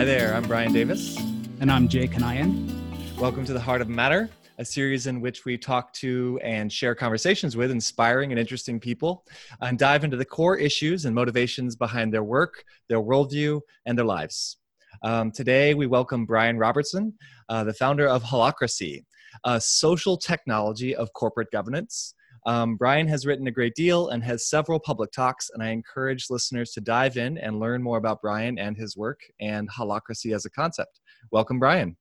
[0.00, 1.18] Hi there, I'm Bryan Davis.
[1.60, 3.18] And I'm Jay Kannaiyan.
[3.18, 6.94] Welcome to the Heart of Matter, a series in which we talk to and share
[6.94, 9.26] conversations with inspiring and interesting people
[9.60, 14.06] and dive into the core issues and motivations behind their work, their worldview, and their
[14.06, 14.56] lives.
[15.02, 17.12] Um, today, we welcome Brian Robertson,
[17.50, 19.04] uh, the founder of Holacracy,
[19.44, 22.14] a social technology of corporate governance.
[22.46, 26.30] Um, Brian has written a great deal and has several public talks, and I encourage
[26.30, 30.44] listeners to dive in and learn more about Brian and his work and holacracy as
[30.44, 31.00] a concept.
[31.30, 31.96] Welcome, Brian.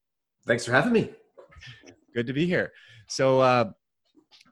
[0.46, 1.12] Thanks for having me.
[2.14, 2.72] Good to be here.
[3.08, 3.72] So, uh,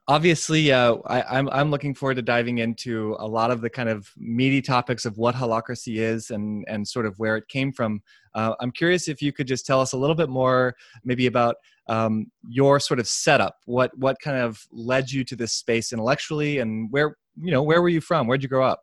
[0.07, 3.69] obviously, uh, I, am I'm, I'm looking forward to diving into a lot of the
[3.69, 7.71] kind of meaty topics of what holacracy is and and sort of where it came
[7.71, 8.01] from.
[8.35, 11.55] Uh, I'm curious if you could just tell us a little bit more, maybe about
[11.87, 13.55] um, your sort of setup.
[13.65, 17.81] What what kind of led you to this space intellectually, and where you know where
[17.81, 18.27] were you from?
[18.27, 18.81] Where'd you grow up?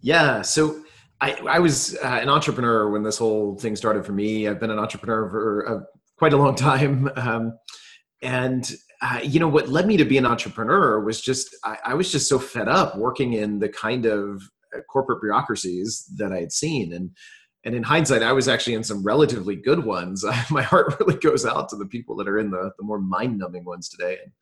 [0.00, 0.82] Yeah, so
[1.20, 4.48] I, I was uh, an entrepreneur when this whole thing started for me.
[4.48, 5.80] I've been an entrepreneur for uh,
[6.16, 7.56] quite a long time, um,
[8.20, 8.70] and
[9.00, 12.10] uh, you know what led me to be an entrepreneur was just I, I was
[12.10, 14.42] just so fed up working in the kind of
[14.76, 17.10] uh, corporate bureaucracies that I had seen and
[17.64, 20.24] and in hindsight, I was actually in some relatively good ones.
[20.50, 23.38] my heart really goes out to the people that are in the, the more mind
[23.38, 24.18] numbing ones today.
[24.22, 24.32] And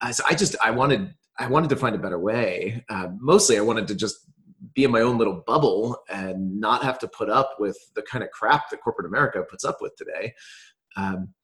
[0.00, 2.84] uh, so I just, I wanted, I wanted to find a better way.
[2.88, 4.16] Uh, mostly I wanted to just
[4.74, 8.22] be in my own little bubble and not have to put up with the kind
[8.22, 10.32] of crap that corporate America puts up with today.
[10.96, 11.34] Um,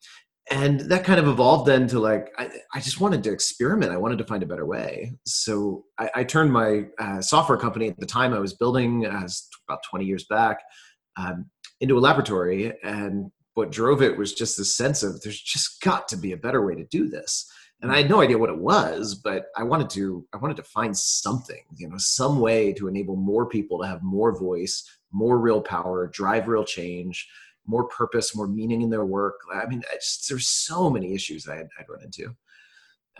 [0.51, 3.99] and that kind of evolved then to like I, I, just wanted to experiment i
[3.99, 7.99] wanted to find a better way so i, I turned my uh, software company at
[7.99, 10.61] the time i was building as about 20 years back
[11.19, 12.73] um, into a laboratory.
[12.83, 16.37] And what drove it was just the sense of there's just got to be a
[16.37, 17.51] better way to do this.
[17.81, 20.65] And I had no idea what it was, but I wanted to I wanted to
[20.65, 25.39] find something, you know, some way to enable more people to have more voice, more
[25.39, 27.29] real power, drive real change,
[27.67, 29.35] more purpose, more meaning in their work.
[29.53, 32.35] I mean, I just, there's so many issues I'd, I'd run into.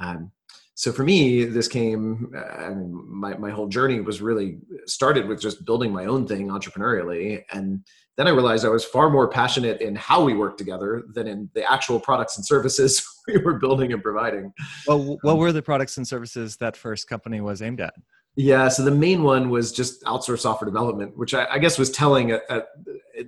[0.01, 0.33] Um,
[0.79, 5.65] so for me this came uh, my, my whole journey was really started with just
[5.65, 7.43] building my own thing entrepreneurially.
[7.51, 7.85] And
[8.17, 11.51] then i realized i was far more passionate in how we work together than in
[11.55, 14.53] the actual products and services we were building and providing.
[14.87, 17.95] Well what um, were the products and services that first company was aimed at?
[18.37, 21.91] Yeah so the main one was just outsource software development which i, I guess was
[21.91, 22.69] telling at, at,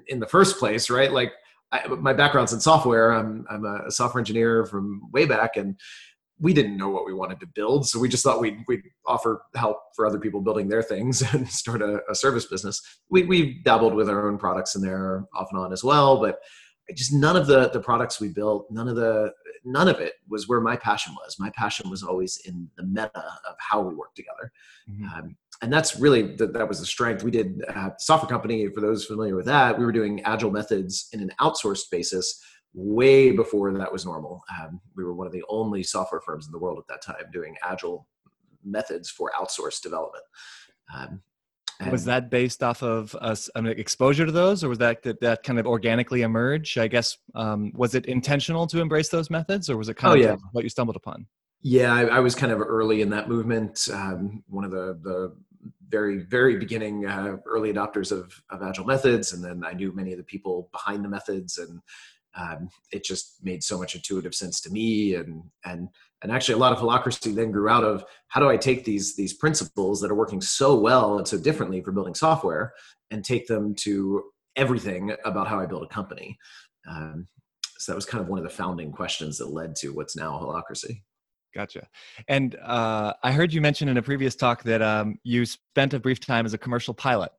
[0.07, 1.11] in the first place right?
[1.11, 1.33] Like
[1.73, 3.13] I, my background's in software.
[3.13, 5.79] I'm, I'm a software engineer from way back and
[6.41, 9.43] we didn't know what we wanted to build, so we just thought we'd, we'd offer
[9.55, 12.81] help for other people building their things and start a, a service business.
[13.11, 16.41] We we dabbled with our own products in there off and on as well, but
[16.97, 19.33] just none of the the products we built, none of the
[19.65, 21.37] none of it was where my passion was.
[21.39, 23.11] My passion was always in the meta
[23.49, 24.51] of how we work together.
[24.91, 25.05] Mm-hmm.
[25.05, 28.81] Um, and that's really the, that was the strength we did uh, software company for
[28.81, 32.43] those familiar with that we were doing agile methods in an outsourced basis
[32.75, 34.43] way before that was normal.
[34.61, 37.31] Um, we were one of the only software firms in the world at that time
[37.33, 38.07] doing agile
[38.65, 40.25] methods for outsourced development.
[40.95, 41.23] Um,
[41.91, 43.17] was that based off of
[43.57, 46.77] mean, exposure to those, or was that, that that kind of organically emerge?
[46.77, 50.21] I guess um, was it intentional to embrace those methods, or was it kind oh,
[50.21, 50.37] of yeah.
[50.53, 51.27] what you stumbled upon?
[51.63, 53.89] Yeah, I, I, was kind of early in that movement.
[53.93, 55.37] Um, one of the the
[55.89, 60.13] very very beginning uh, early adopters of, of agile methods, and then I knew many
[60.13, 61.81] of the people behind the methods, and
[62.37, 65.89] um, it just made so much intuitive sense to me and and
[66.23, 69.17] and actually a lot of holacracy then grew out of how do i take these
[69.17, 72.73] these principles that are working so well and so differently for building software
[73.11, 74.23] and take them to
[74.57, 76.37] everything about how i build a company?
[76.89, 77.27] Um,
[77.79, 80.33] so that was kind of one of the founding questions that led to what's now
[80.33, 81.03] holacracy
[81.55, 81.89] Gotcha.
[82.29, 85.99] And uh, I heard you mention in a previous talk that um, you spent a
[85.99, 87.33] brief time as a commercial pilot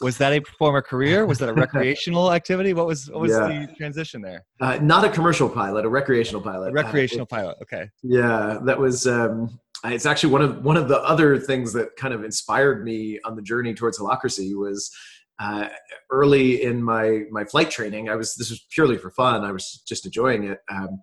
[0.00, 1.26] was that a former career?
[1.26, 2.72] Was that a recreational activity?
[2.74, 3.66] What was what was yeah.
[3.66, 4.44] the transition there?
[4.60, 6.70] Uh, not a commercial pilot, a recreational pilot.
[6.70, 7.56] A recreational uh, pilot.
[7.62, 7.88] Okay.
[8.02, 9.06] Yeah, that was.
[9.06, 13.20] Um, it's actually one of one of the other things that kind of inspired me
[13.24, 14.90] on the journey towards holacracy was
[15.38, 15.68] uh,
[16.10, 18.08] early in my my flight training.
[18.08, 19.44] I was this was purely for fun.
[19.44, 20.60] I was just enjoying it.
[20.70, 21.00] Um,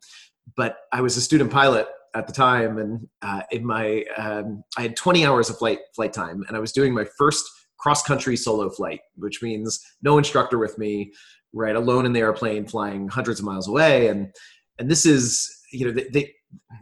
[0.57, 4.84] but I was a student pilot at the time, and uh, in my um, I
[4.84, 7.46] had 20 hours of flight flight time, and I was doing my first
[7.83, 11.12] cross country solo flight, which means no instructor with me,
[11.51, 14.33] right, alone in the airplane, flying hundreds of miles away, and
[14.80, 16.33] and this is you know they, they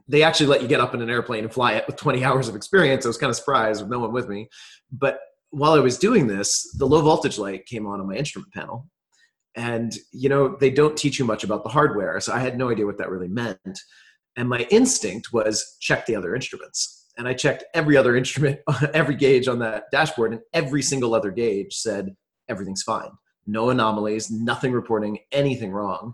[0.07, 2.47] they actually let you get up in an airplane and fly it with 20 hours
[2.47, 3.03] of experience.
[3.03, 4.47] I was kind of surprised with no one with me,
[4.91, 5.19] but
[5.49, 8.87] while I was doing this, the low voltage light came on on my instrument panel,
[9.55, 12.69] and you know they don't teach you much about the hardware, so I had no
[12.69, 13.79] idea what that really meant.
[14.37, 18.59] And my instinct was check the other instruments and I checked every other instrument,
[18.93, 22.15] every gauge on that dashboard, and every single other gauge said
[22.49, 23.09] everything's fine.
[23.47, 26.13] no anomalies, nothing reporting anything wrong.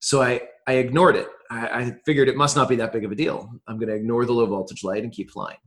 [0.00, 1.28] So I, I ignored it.
[1.50, 3.50] I, I figured it must not be that big of a deal.
[3.68, 5.58] I'm going to ignore the low voltage light and keep flying.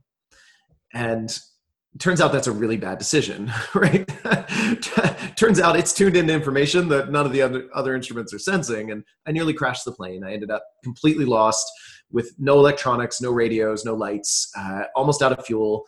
[0.92, 1.38] And
[1.98, 4.06] turns out that's a really bad decision, right?
[5.36, 8.90] turns out it's tuned into information that none of the other, other instruments are sensing.
[8.90, 10.24] And I nearly crashed the plane.
[10.24, 11.70] I ended up completely lost
[12.10, 15.84] with no electronics, no radios, no lights, uh, almost out of fuel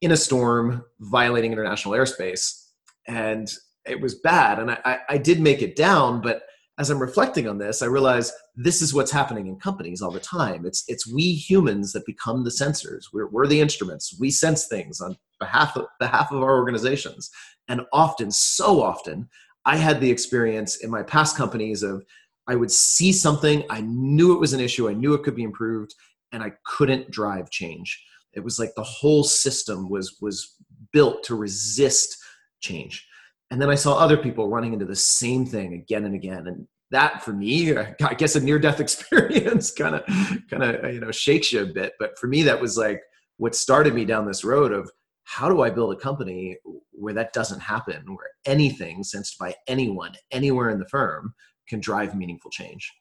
[0.00, 2.68] in a storm, violating international airspace.
[3.08, 3.50] And
[3.86, 4.58] it was bad.
[4.58, 6.42] And I, I, did make it down, but
[6.78, 10.20] as I'm reflecting on this, I realize this is what's happening in companies all the
[10.20, 10.66] time.
[10.66, 13.04] It's it's we humans that become the sensors.
[13.12, 14.16] We're, we're the instruments.
[14.18, 17.30] We sense things on behalf of behalf of our organizations.
[17.68, 19.28] And often, so often,
[19.64, 22.04] I had the experience in my past companies of
[22.46, 25.44] I would see something, I knew it was an issue, I knew it could be
[25.44, 25.94] improved,
[26.32, 28.02] and I couldn't drive change.
[28.34, 30.56] It was like the whole system was was
[30.92, 32.16] built to resist
[32.60, 33.06] change
[33.50, 36.66] and then i saw other people running into the same thing again and again and
[36.90, 40.04] that for me i guess a near death experience kind of
[40.50, 43.00] kind of you know shakes you a bit but for me that was like
[43.36, 44.90] what started me down this road of
[45.24, 46.56] how do i build a company
[46.92, 51.34] where that doesn't happen where anything sensed by anyone anywhere in the firm
[51.68, 52.92] can drive meaningful change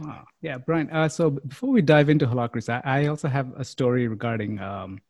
[0.00, 0.24] Wow.
[0.42, 0.88] Yeah, Brian.
[0.90, 5.00] Uh, so before we dive into Holacracy, I, I also have a story regarding um,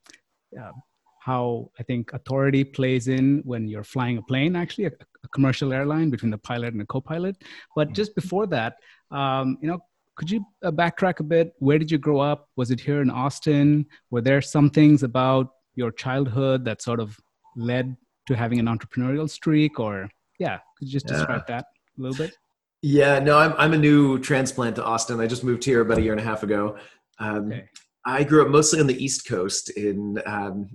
[0.59, 0.73] uh,
[1.21, 4.93] how I think authority plays in when you're flying a plane, actually, a,
[5.25, 7.37] a commercial airline between the pilot and the co-pilot.
[7.77, 8.77] But just before that,
[9.11, 9.79] um, you know,
[10.17, 11.53] could you uh, backtrack a bit?
[11.59, 12.49] Where did you grow up?
[12.57, 13.87] Was it here in Austin?
[14.11, 17.21] Were there some things about your childhood that sort of
[17.57, 17.95] led
[18.27, 19.79] to having an entrepreneurial streak?
[19.79, 20.09] Or
[20.39, 21.67] yeah, could you just describe that
[21.99, 22.35] a little bit?
[22.83, 25.21] Yeah, no, I'm I'm a new transplant to Austin.
[25.21, 26.77] I just moved here about a year and a half ago.
[27.19, 27.65] Um, okay.
[28.07, 30.71] I grew up mostly on the East Coast in um,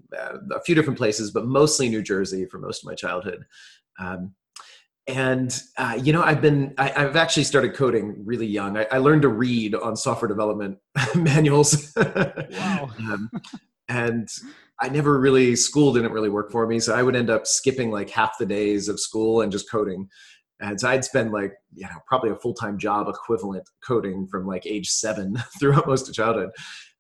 [0.51, 3.45] a few different places, but mostly New Jersey for most of my childhood.
[3.99, 4.35] Um,
[5.07, 8.77] and uh, you know, I've been I, have actually started coding really young.
[8.77, 10.77] I, I, learned to read on software development
[11.15, 11.93] manuals.
[11.95, 12.89] wow.
[12.99, 13.31] um,
[13.89, 14.29] and
[14.79, 17.91] I never really school didn't really work for me, so I would end up skipping
[17.91, 20.07] like half the days of school and just coding.
[20.63, 24.47] And so I'd spend like, you know, probably a full time job equivalent coding from
[24.47, 26.51] like age seven throughout most of childhood.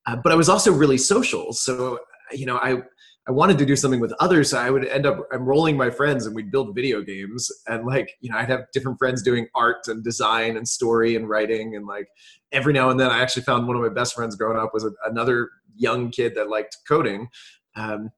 [0.05, 1.53] Uh, but I was also really social.
[1.53, 1.99] So,
[2.31, 2.81] you know, I,
[3.25, 4.49] I wanted to do something with others.
[4.49, 7.49] So I would end up enrolling my friends and we'd build video games.
[7.67, 11.29] And like, you know, I'd have different friends doing art and design and story and
[11.29, 11.77] writing.
[11.77, 12.09] And like
[12.51, 14.83] every now and then I actually found one of my best friends growing up was
[14.83, 17.29] a, another young kid that liked coding.
[17.77, 18.09] Um,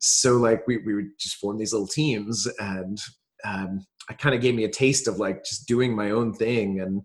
[0.00, 2.98] so like we, we would just form these little teams and
[3.44, 6.80] um, it kind of gave me a taste of like just doing my own thing.
[6.80, 7.02] And,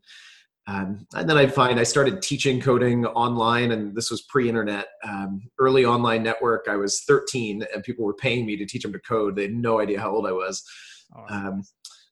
[0.68, 5.42] um, and then I find I started teaching coding online, and this was pre-internet, um,
[5.60, 6.68] early online network.
[6.70, 9.36] I was 13, and people were paying me to teach them to code.
[9.36, 10.64] They had no idea how old I was.
[11.30, 11.64] Um,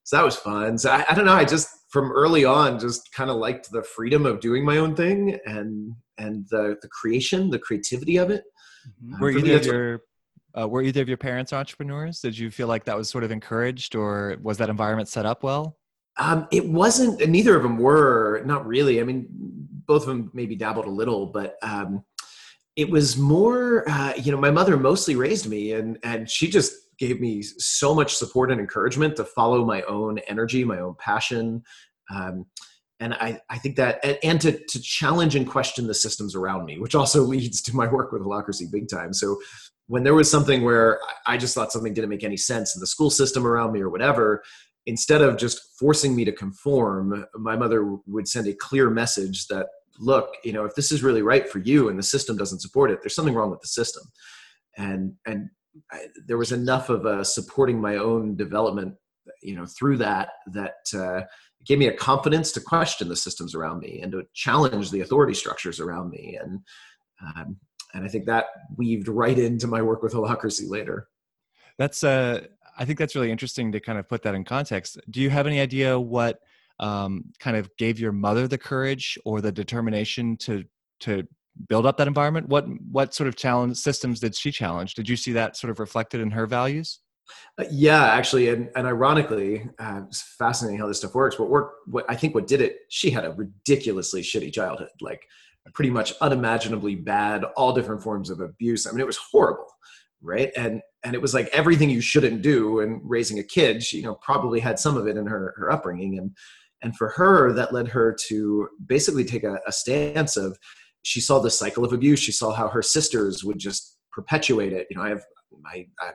[0.04, 0.78] so that was fun.
[0.78, 1.34] So I, I, don't know.
[1.34, 4.96] I just from early on just kind of liked the freedom of doing my own
[4.96, 8.44] thing and and the the creation, the creativity of it.
[8.88, 9.16] Mm-hmm.
[9.16, 10.02] Uh, were either your
[10.60, 12.20] uh, were either of your parents entrepreneurs?
[12.20, 15.44] Did you feel like that was sort of encouraged, or was that environment set up
[15.44, 15.78] well?
[16.18, 17.28] Um, it wasn't.
[17.28, 18.44] Neither of them were.
[18.46, 19.00] Not really.
[19.00, 22.04] I mean, both of them maybe dabbled a little, but um,
[22.76, 23.90] it was more.
[23.90, 27.96] Uh, you know, my mother mostly raised me, and and she just gave me so
[27.96, 31.64] much support and encouragement to follow my own energy, my own passion.
[32.14, 32.46] Um,
[33.02, 36.80] and I, I think that and, to, to challenge and question the systems around me
[36.80, 39.38] which also leads to my work with holacracy big time so
[39.92, 42.88] when there was something where i just thought something didn't make any sense in the
[42.88, 44.42] school system around me or whatever
[44.86, 49.68] instead of just forcing me to conform, my mother would send a clear message that,
[50.00, 52.90] look, you know, if this is really right for you and the system doesn't support
[52.90, 54.04] it, there's something wrong with the system.
[54.78, 55.50] And and
[55.92, 58.96] I, there was enough of supporting my own development,
[59.42, 61.22] you know, through that that uh,
[61.66, 65.34] gave me a confidence to question the systems around me and to challenge the authority
[65.34, 66.40] structures around me.
[66.42, 66.60] And
[67.24, 67.58] um,
[67.94, 68.46] and I think that
[68.78, 71.08] weaved right into my work with holacracy later.
[71.78, 75.00] That's uh I think that's really interesting to kind of put that in context.
[75.10, 76.40] Do you have any idea what
[76.80, 80.64] um, kind of gave your mother the courage or the determination to
[81.02, 81.28] to
[81.68, 82.50] build up that environment?
[82.50, 84.96] What what sort of challenge systems did she challenge?
[84.96, 87.00] Did you see that sort of reflected in her values?
[87.58, 91.40] Uh, yeah, actually, and, and ironically, uh, it's fascinating how this stuff works.
[91.40, 92.80] What worked, what I think, what did it?
[92.90, 95.22] She had a ridiculously shitty childhood, like
[95.74, 98.88] pretty much unimaginably bad, all different forms of abuse.
[98.88, 99.68] I mean, it was horrible
[100.22, 100.52] right?
[100.56, 104.04] And and it was like everything you shouldn't do And raising a kid she you
[104.04, 106.18] know probably had some of it in her her upbringing.
[106.18, 106.32] And
[106.84, 110.58] and for her that led her to basically take a, a stance of
[111.04, 112.20] she saw the cycle of abuse.
[112.20, 114.88] She saw how her sisters would just perpetuate it.
[114.90, 115.24] You know i have
[115.60, 116.12] my I,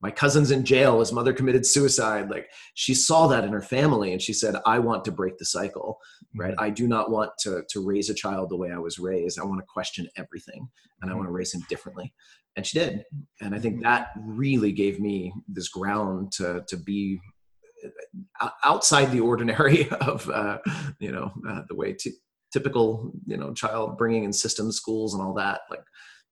[0.00, 2.30] my cousin's in jail his mother committed suicide.
[2.30, 5.44] Like she saw that in her family and she said i want to break the
[5.44, 5.98] cycle
[6.36, 6.52] right?
[6.52, 6.64] Mm-hmm.
[6.64, 9.38] i do not want to to raise a child the way i was raised.
[9.38, 10.68] I want to question everything
[11.02, 12.12] and i want to raise him differently.
[12.56, 13.04] And she did.
[13.40, 13.84] And i think mm-hmm.
[13.84, 17.20] that really gave me this ground to to be
[18.40, 20.58] uh, outside the ordinary of uh,
[20.98, 22.12] you know uh, the way t-
[22.52, 25.60] typical you know child bringing in systems schools and all that.
[25.70, 25.82] Like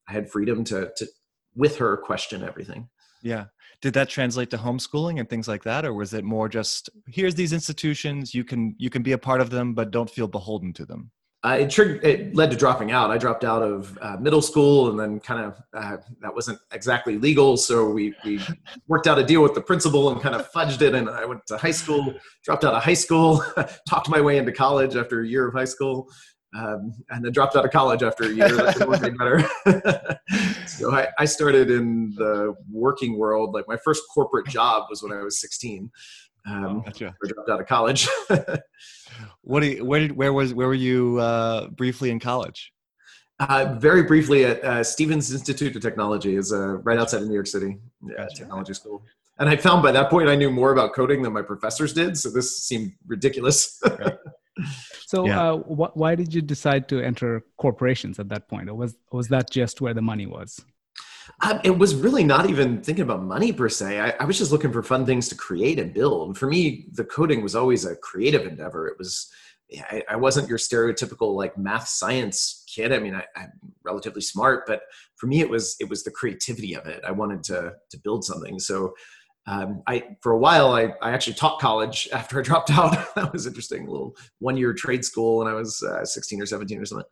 [0.08, 1.06] i had freedom to to
[1.54, 2.88] with her question everything
[3.22, 3.44] yeah
[3.80, 7.34] did that translate to homeschooling and things like that or was it more just here's
[7.34, 10.72] these institutions you can you can be a part of them but don't feel beholden
[10.72, 11.10] to them
[11.44, 13.12] uh, it, triggered, it led to dropping out.
[13.12, 17.16] I dropped out of uh, middle school, and then kind of uh, that wasn't exactly
[17.16, 17.56] legal.
[17.56, 18.40] So we we
[18.88, 20.96] worked out a deal with the principal and kind of fudged it.
[20.96, 23.40] And I went to high school, dropped out of high school,
[23.88, 26.08] talked my way into college after a year of high school,
[26.56, 28.56] um, and then dropped out of college after a year.
[29.18, 29.48] better.
[30.66, 33.54] so I, I started in the working world.
[33.54, 35.90] Like my first corporate job was when I was 16.
[36.46, 37.14] Um, oh, gotcha.
[37.22, 38.08] I dropped out of college.
[39.42, 42.72] what do you, where did, where was where were you uh, briefly in college?
[43.40, 47.34] Uh, very briefly at uh, Stevens Institute of Technology is uh, right outside of New
[47.34, 48.36] York City, yeah, gotcha.
[48.36, 49.04] technology school.
[49.38, 52.18] And I found by that point I knew more about coding than my professors did,
[52.18, 53.80] so this seemed ridiculous.
[55.06, 55.52] So, yeah.
[55.52, 59.28] uh, wh- why did you decide to enter corporations at that point, or was was
[59.28, 60.60] that just where the money was?
[61.40, 64.00] Um, it was really not even thinking about money per se.
[64.00, 66.28] I, I, was just looking for fun things to create and build.
[66.28, 68.88] And for me, the coding was always a creative endeavor.
[68.88, 69.30] It was,
[69.90, 72.92] I, I wasn't your stereotypical like math science kid.
[72.92, 73.52] I mean, I, am
[73.84, 74.82] relatively smart, but
[75.16, 77.04] for me, it was it was the creativity of it.
[77.06, 78.58] I wanted to to build something.
[78.58, 78.94] So.
[79.48, 83.14] Um, I for a while I, I actually taught college after I dropped out.
[83.14, 83.86] that was interesting.
[83.86, 87.06] A little one year trade school when I was uh, 16 or 17 or something.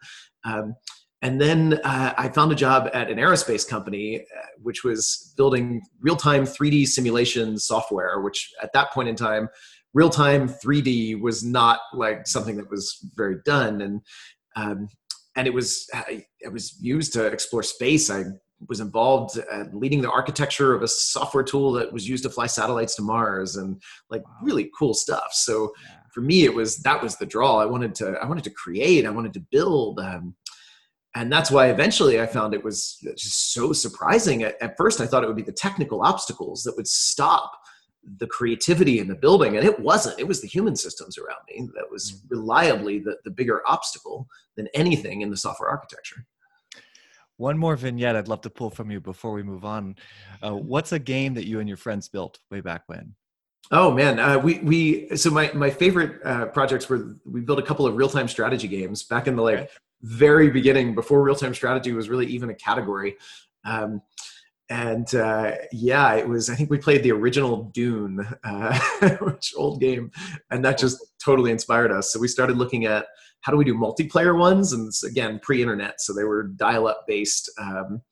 [0.45, 0.75] Um,
[1.23, 5.81] and then uh, I found a job at an aerospace company, uh, which was building
[6.01, 9.49] real time 3D simulation software, which at that point in time,
[9.95, 13.81] real time 3D was not like something that was very done.
[13.81, 14.03] And,
[14.57, 14.89] um,
[15.37, 15.89] and it was,
[16.41, 18.11] it was used to explore space.
[18.11, 18.25] I
[18.69, 19.39] was involved
[19.73, 23.57] leading the architecture of a software tool that was used to fly satellites to Mars
[23.57, 25.29] and like really cool stuff.
[25.33, 25.73] So
[26.13, 27.61] for me, it was, that was the draw.
[27.61, 30.35] I wanted to, I wanted to create, I wanted to build, um,
[31.15, 34.43] and that's why eventually I found it was just so surprising.
[34.43, 37.53] At, at, first, I thought it would be the technical obstacles that would stop
[38.19, 40.21] the creativity in the building, and it wasn't.
[40.21, 42.31] It was the human systems around me that was mm.
[42.31, 46.27] reliably the, the bigger obstacle than anything in the software architecture.
[47.39, 49.97] One more vignette I'd love to pull from you before we move on.
[50.43, 53.15] Uh, what's a game that you and your friends built way back when?
[53.71, 57.63] Oh man, uh, we we so my my favorite uh, projects were we built a
[57.63, 59.71] couple of real time strategy games back in the like
[60.03, 63.17] very beginning before real time strategy was really even a category.
[63.65, 64.03] Um,
[64.69, 66.51] and uh, yeah, it was.
[66.51, 68.79] I think we played the original Dune, uh,
[69.21, 70.11] which old game,
[70.51, 72.13] and that just totally inspired us.
[72.13, 73.07] So we started looking at
[73.41, 78.03] how do we do multiplayer ones, and again, pre-internet, so they were dial-up based um,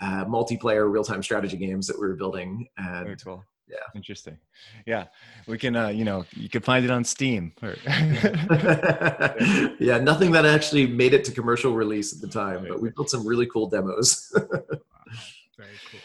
[0.00, 2.66] uh, multiplayer real-time strategy games that we were building.
[2.76, 3.44] And Very cool.
[3.68, 3.76] yeah.
[3.94, 4.38] Interesting.
[4.86, 5.06] Yeah
[5.46, 7.76] we can uh you know you can find it on steam yeah
[9.98, 13.26] nothing that actually made it to commercial release at the time but we built some
[13.26, 14.30] really cool demos.
[15.58, 16.00] Very cool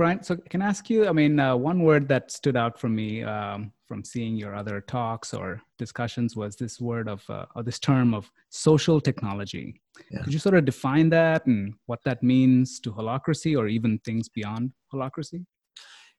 [0.00, 2.88] brian so can i ask you i mean uh, one word that stood out for
[2.88, 7.62] me um, from seeing your other talks or discussions was this word of uh, or
[7.62, 9.78] this term of social technology
[10.10, 10.22] yeah.
[10.22, 14.26] could you sort of define that and what that means to holacracy or even things
[14.26, 15.44] beyond holacracy?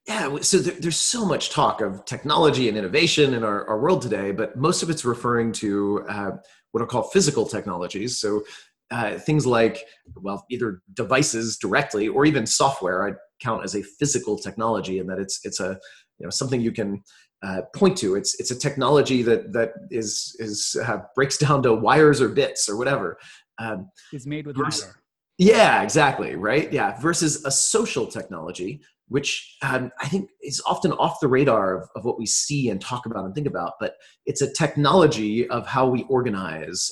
[0.07, 4.01] yeah, so there, there's so much talk of technology and innovation in our, our world
[4.01, 6.31] today, but most of it's referring to uh,
[6.71, 8.17] what are called physical technologies.
[8.17, 8.43] So
[8.91, 13.07] uh, things like, well, either devices directly or even software.
[13.07, 15.79] I count as a physical technology, and that it's it's a
[16.19, 17.01] you know something you can
[17.43, 18.15] uh, point to.
[18.15, 22.69] It's it's a technology that that is is uh, breaks down to wires or bits
[22.69, 23.17] or whatever.
[23.57, 25.01] Um, is made with versus, matter.
[25.38, 26.36] Yeah, exactly.
[26.36, 26.71] Right.
[26.71, 27.00] Yeah.
[27.00, 32.05] Versus a social technology, which um, I think is often off the radar of, of,
[32.05, 33.74] what we see and talk about and think about.
[33.79, 33.95] But
[34.25, 36.91] it's a technology of how we organize.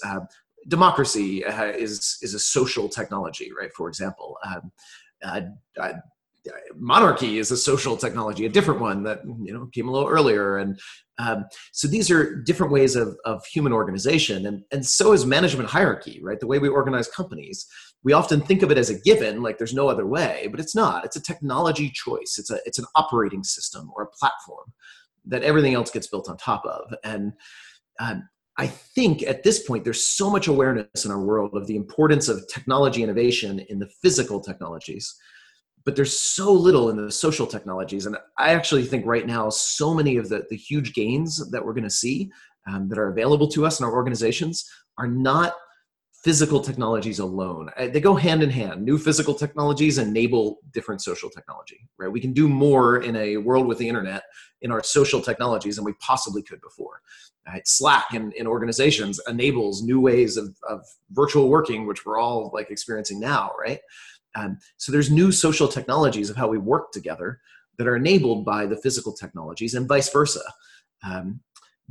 [0.68, 3.72] Democracy uh, is is a social technology, right?
[3.75, 4.72] For example, um,
[5.24, 5.42] uh,
[5.80, 5.94] uh,
[6.75, 10.58] monarchy is a social technology, a different one that you know came a little earlier,
[10.58, 10.80] and
[11.18, 15.70] um, so these are different ways of, of human organization, and and so is management
[15.70, 16.39] hierarchy, right?
[16.39, 17.66] The way we organize companies.
[18.01, 20.74] We often think of it as a given like there's no other way but it's
[20.74, 21.04] not.
[21.04, 22.38] It's a technology choice.
[22.39, 24.72] It's a it's an operating system or a platform
[25.25, 26.94] that everything else gets built on top of.
[27.04, 27.34] And
[28.00, 28.28] um,
[28.60, 32.30] i think at this point there's so much awareness in our world of the importance
[32.30, 35.16] of technology innovation in the physical technologies
[35.86, 38.06] but there's so little in the social technologies.
[38.06, 41.74] And I actually think right now, so many of the, the huge gains that we're
[41.74, 42.32] going to see
[42.68, 45.54] um, that are available to us in our organizations are not
[46.23, 47.69] physical technologies alone.
[47.77, 48.83] Uh, they go hand in hand.
[48.83, 52.11] New physical technologies enable different social technology, right?
[52.11, 54.23] We can do more in a world with the internet
[54.61, 57.01] in our social technologies than we possibly could before.
[57.47, 57.65] Right?
[57.67, 62.69] Slack in, in organizations enables new ways of, of virtual working, which we're all like
[62.69, 63.79] experiencing now, right?
[64.35, 67.39] Um, so there's new social technologies of how we work together
[67.77, 70.41] that are enabled by the physical technologies and vice versa.
[71.01, 71.39] Um,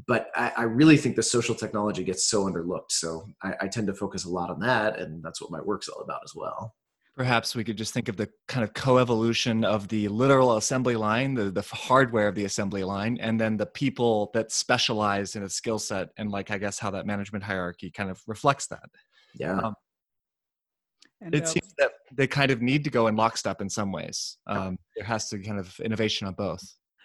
[0.06, 2.92] but I, I, really think the social technology gets so underlooked.
[2.92, 5.88] So I, I, tend to focus a lot on that, and that's what my work's
[5.88, 6.74] all about as well.
[7.16, 11.34] Perhaps we could just think of the kind of coevolution of the literal assembly line,
[11.34, 15.48] the, the hardware of the assembly line, and then the people that specialize in a
[15.48, 18.88] skill set, and like I guess how that management hierarchy kind of reflects that.
[19.34, 19.58] Yeah.
[19.58, 19.74] Um,
[21.32, 24.38] it uh, seems that they kind of need to go in lockstep in some ways.
[24.46, 26.62] Um, there has to be kind of innovation on both.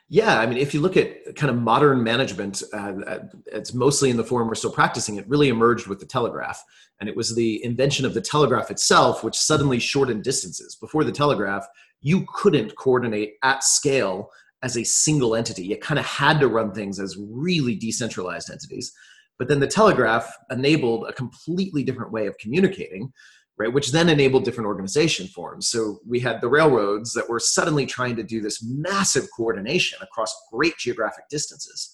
[0.10, 4.10] Yeah, I mean, if you look at kind of modern management, uh, uh, it's mostly
[4.10, 5.16] in the form we're still practicing.
[5.16, 6.62] It really emerged with the telegraph,
[7.00, 10.76] and it was the invention of the telegraph itself, which suddenly shortened distances.
[10.76, 11.66] Before the telegraph,
[12.02, 14.30] you couldn't coordinate at scale
[14.62, 15.64] as a single entity.
[15.64, 18.94] You kind of had to run things as really decentralized entities.
[19.40, 23.12] But then the telegraph enabled a completely different way of communicating
[23.58, 25.68] right which then enabled different organization forms.
[25.68, 30.34] So we had the railroads that were suddenly trying to do this massive coordination across
[30.52, 31.94] great geographic distances.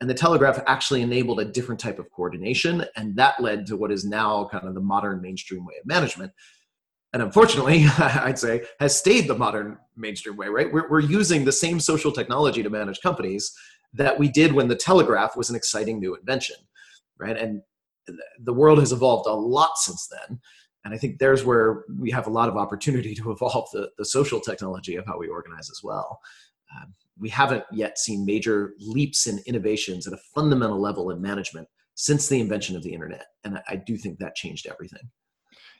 [0.00, 3.92] And the telegraph actually enabled a different type of coordination and that led to what
[3.92, 6.32] is now kind of the modern mainstream way of management.
[7.12, 10.70] And unfortunately i'd say has stayed the modern mainstream way right?
[10.72, 13.52] We're, we're using the same social technology to manage companies
[13.94, 16.56] that we did when the telegraph was an exciting new invention
[17.18, 17.36] right?
[17.36, 17.62] And
[18.40, 20.40] the world has evolved a lot since then
[20.86, 24.04] and I think there's where we have a lot of opportunity to evolve the, the
[24.04, 26.20] social technology of how we organize as well.
[26.76, 31.66] Um, we haven't yet seen major leaps in innovations at a fundamental level in management
[31.96, 33.26] since the invention of the internet.
[33.42, 35.10] And I, do think that changed everything.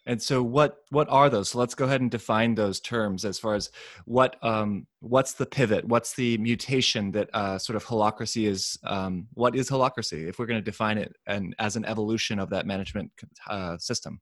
[0.06, 1.50] And so, what what are those?
[1.50, 3.70] So let's go ahead and define those terms as far as
[4.06, 8.78] what um, what's the pivot, what's the mutation that uh, sort of holacracy is.
[8.84, 12.50] Um, what is holacracy If we're going to define it and as an evolution of
[12.50, 13.10] that management
[13.48, 14.20] uh, system.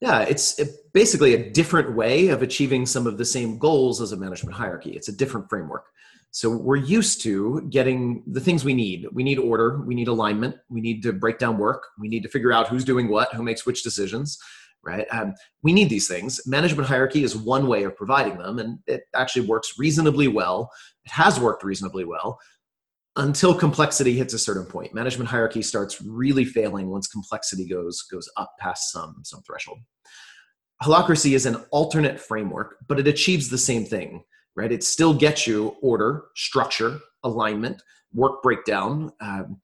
[0.00, 0.60] Yeah, it's
[0.92, 4.90] basically a different way of achieving some of the same goals as a management hierarchy.
[4.90, 5.86] It's a different framework.
[6.30, 9.06] So we're used to getting the things we need.
[9.12, 12.28] We need order, we need alignment, we need to break down work, we need to
[12.28, 14.38] figure out who's doing what, who makes which decisions,
[14.84, 15.06] right?
[15.10, 16.40] Um, we need these things.
[16.46, 20.70] Management hierarchy is one way of providing them, and it actually works reasonably well.
[21.06, 22.38] It has worked reasonably well
[23.16, 24.94] until complexity hits a certain point.
[24.94, 29.78] Management hierarchy starts really failing once complexity goes goes up past some some threshold.
[30.82, 34.22] Holacracy is an alternate framework, but it achieves the same thing,
[34.56, 34.70] right?
[34.70, 39.58] It still gets you order, structure, alignment, work breakdown, um,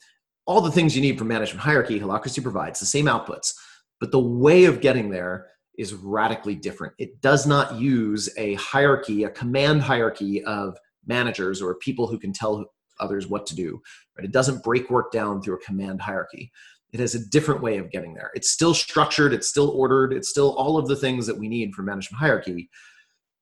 [0.47, 2.01] all the things you need for management hierarchy.
[2.01, 3.53] Holacracy provides the same outputs,
[4.01, 6.95] but the way of getting there is radically different.
[6.99, 12.33] It does not use a hierarchy, a command hierarchy of managers or people who can
[12.33, 12.67] tell
[13.03, 13.81] others what to do.
[14.17, 14.25] Right?
[14.25, 16.53] It doesn't break work down through a command hierarchy.
[16.93, 18.31] It has a different way of getting there.
[18.35, 21.75] It's still structured, it's still ordered, it's still all of the things that we need
[21.75, 22.69] for management hierarchy,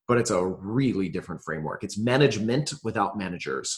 [0.07, 1.83] but it's a really different framework.
[1.83, 3.77] It's management without managers.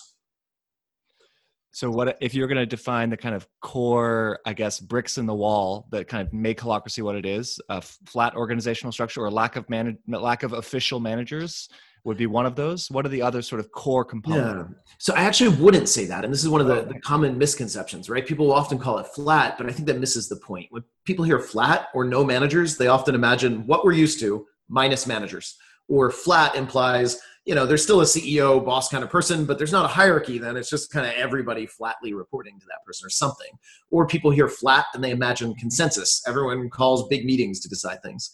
[1.74, 5.24] So, what if you're going to define the kind of core, I guess, bricks in
[5.24, 7.58] the wall that kind of make holacracy what it is?
[7.70, 11.70] A flat organizational structure or lack of man- lack of official managers
[12.04, 12.90] would be one of those.
[12.90, 14.70] What are the other sort of core components?
[14.70, 14.94] Yeah.
[14.98, 16.24] So I actually wouldn't say that.
[16.24, 16.84] And this is one of the, oh.
[16.84, 18.26] the common misconceptions, right?
[18.26, 20.66] People will often call it flat, but I think that misses the point.
[20.70, 25.06] When people hear flat or no managers, they often imagine what we're used to minus
[25.06, 25.56] managers.
[25.88, 29.72] Or flat implies, you know, there's still a CEO, boss kind of person, but there's
[29.72, 30.56] not a hierarchy then.
[30.56, 33.50] It's just kind of everybody flatly reporting to that person or something.
[33.90, 36.22] Or people hear flat and they imagine consensus.
[36.26, 38.32] Everyone calls big meetings to decide things.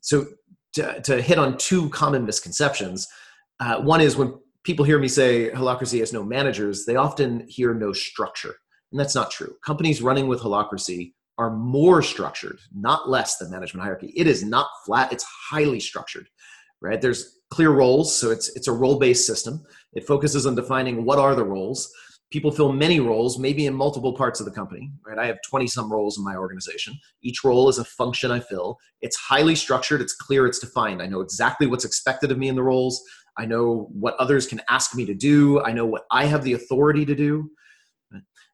[0.00, 0.26] So
[0.74, 3.08] to, to hit on two common misconceptions.
[3.60, 7.74] Uh, one is when people hear me say holacracy has no managers, they often hear
[7.74, 8.54] no structure.
[8.90, 9.56] And that's not true.
[9.64, 14.12] Companies running with holacracy are more structured, not less than management hierarchy.
[14.14, 16.28] It is not flat, it's highly structured,
[16.80, 17.00] right?
[17.00, 19.64] There's clear roles, so it's, it's a role based system.
[19.94, 21.92] It focuses on defining what are the roles
[22.32, 25.18] people fill many roles maybe in multiple parts of the company right?
[25.18, 26.98] I have 20 some roles in my organization.
[27.22, 28.78] Each role is a function i fill.
[29.00, 30.00] It's highly structured.
[30.00, 30.46] It's clear.
[30.46, 31.02] It's defined.
[31.02, 33.02] I know exactly what's expected of me in the roles.
[33.38, 35.62] I know what others can ask me to do.
[35.62, 37.50] I know what i have the authority to do.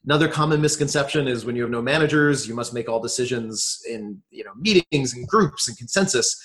[0.04, 4.22] Another common misconception is when you have no managers you must make all decisions in
[4.30, 6.40] you know meetings and groups and consensus.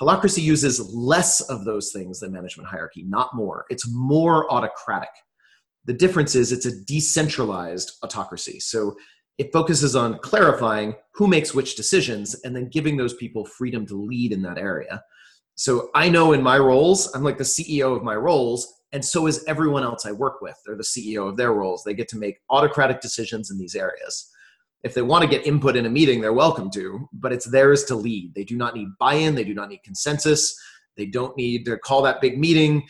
[0.00, 3.64] Holacracy uses less of those things than management hierarchy, not more.
[3.68, 5.10] It's more autocratic.
[5.88, 8.60] The difference is it's a decentralized autocracy.
[8.60, 8.94] So
[9.38, 13.94] it focuses on clarifying who makes which decisions and then giving those people freedom to
[13.94, 15.02] lead in that area.
[15.54, 19.26] So I know in my roles, I'm like the CEO of my roles, and so
[19.26, 20.60] is everyone else I work with.
[20.66, 21.84] They're the CEO of their roles.
[21.84, 24.30] They get to make autocratic decisions in these areas.
[24.82, 27.84] If they want to get input in a meeting, they're welcome to, but it's theirs
[27.84, 28.34] to lead.
[28.34, 30.54] They do not need buy in, they do not need consensus,
[30.98, 32.86] they don't need to call that big meeting.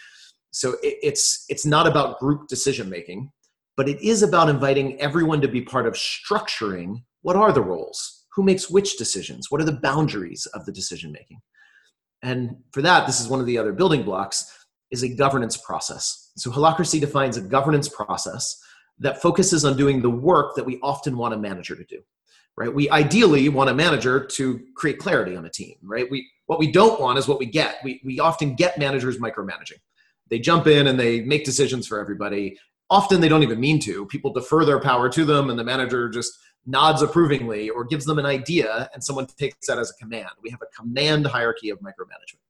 [0.50, 3.30] So it's, it's not about group decision making,
[3.76, 8.26] but it is about inviting everyone to be part of structuring what are the roles,
[8.34, 11.40] who makes which decisions, what are the boundaries of the decision making.
[12.22, 14.52] And for that, this is one of the other building blocks
[14.90, 16.32] is a governance process.
[16.36, 18.58] So Holacracy defines a governance process
[18.98, 22.00] that focuses on doing the work that we often want a manager to do.
[22.56, 22.74] Right?
[22.74, 26.10] We ideally want a manager to create clarity on a team, right?
[26.10, 27.76] We what we don't want is what we get.
[27.84, 29.78] We we often get managers micromanaging.
[30.30, 32.58] They jump in and they make decisions for everybody.
[32.90, 34.06] Often they don't even mean to.
[34.06, 38.18] People defer their power to them and the manager just nods approvingly or gives them
[38.18, 40.28] an idea and someone takes that as a command.
[40.42, 42.40] We have a command hierarchy of micromanagement.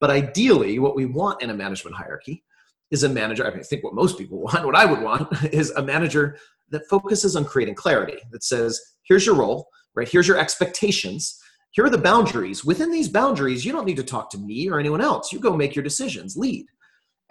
[0.00, 2.44] But ideally, what we want in a management hierarchy
[2.90, 3.46] is a manager.
[3.46, 6.36] I, mean, I think what most people want, what I would want, is a manager
[6.70, 10.08] that focuses on creating clarity, that says, here's your role, right?
[10.08, 11.40] Here's your expectations.
[11.70, 12.64] Here are the boundaries.
[12.64, 15.32] Within these boundaries, you don't need to talk to me or anyone else.
[15.32, 16.66] You go make your decisions, lead.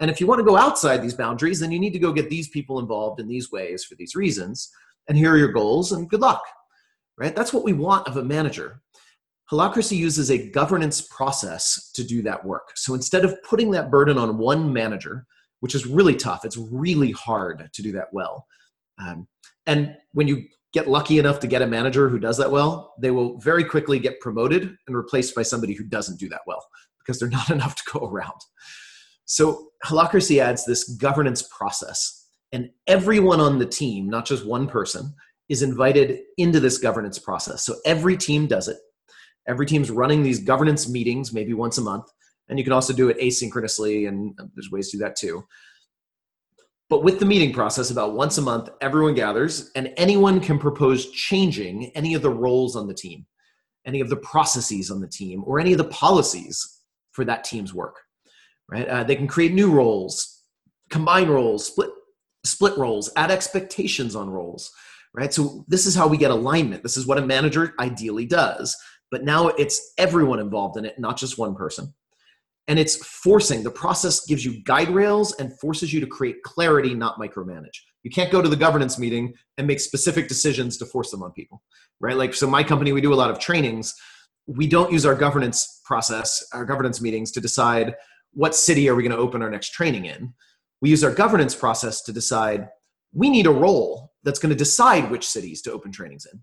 [0.00, 2.28] And if you want to go outside these boundaries, then you need to go get
[2.28, 4.70] these people involved in these ways for these reasons.
[5.08, 6.42] And here are your goals and good luck
[7.18, 7.34] right?
[7.34, 8.80] That's what we want of a manager.
[9.50, 12.70] Holacracy uses a governance process to do that work.
[12.76, 15.26] So instead of putting that burden on one manager
[15.60, 18.46] which is really tough it's really hard to do that well
[18.98, 19.26] um,
[19.66, 23.10] and when you get lucky enough to get a manager who does that well they
[23.10, 26.62] will very quickly get promoted and replaced by somebody who doesn't do that well
[26.98, 28.38] because they're not enough to go around
[29.26, 35.12] so holacracy adds this governance process and everyone on the team, not just one person,
[35.48, 37.64] is invited into this governance process.
[37.64, 38.76] So every team does it.
[39.48, 42.04] Every team's running these governance meetings maybe once a month.
[42.48, 45.44] And you can also do it asynchronously, and um, there's ways to do that too.
[46.88, 51.10] But with the meeting process, about once a month, everyone gathers and anyone can propose
[51.10, 53.26] changing any of the roles on the team,
[53.86, 57.74] any of the processes on the team, or any of the policies for that team's
[57.74, 57.96] work.
[58.68, 58.88] Right?
[58.88, 60.42] Uh, they can create new roles,
[60.90, 61.90] combine roles, split
[62.44, 64.70] split roles, add expectations on roles,
[65.14, 65.32] right?
[65.32, 66.82] So this is how we get alignment.
[66.82, 68.76] This is what a manager ideally does.
[69.10, 71.94] But now it's everyone involved in it, not just one person.
[72.66, 76.94] And it's forcing, the process gives you guide rails and forces you to create clarity,
[76.94, 77.78] not micromanage.
[78.02, 81.32] You can't go to the governance meeting and make specific decisions to force them on
[81.32, 81.62] people,
[82.00, 82.16] right?
[82.16, 83.94] Like, so my company, we do a lot of trainings.
[84.46, 87.94] We don't use our governance process, our governance meetings to decide
[88.34, 90.32] what city are we going to open our next training in
[90.84, 92.68] we use our governance process to decide
[93.14, 96.38] we need a role that's going to decide which cities to open trainings in.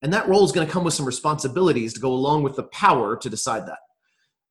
[0.00, 2.62] And that role is going to come with some responsibilities to go along with the
[2.64, 3.78] power to decide that.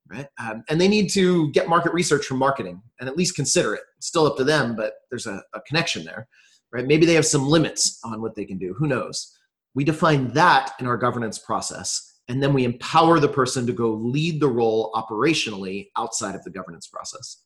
[0.08, 0.28] Right?
[0.40, 3.82] Um, and they need to get market research from marketing and at least consider it.
[3.98, 6.28] It's still up to them, but there's a, a connection there.
[6.72, 6.86] Right?
[6.86, 8.76] Maybe they have some limits on what they can do.
[8.78, 9.36] Who knows?
[9.74, 13.92] We define that in our governance process, and then we empower the person to go
[13.92, 17.44] lead the role operationally outside of the governance process.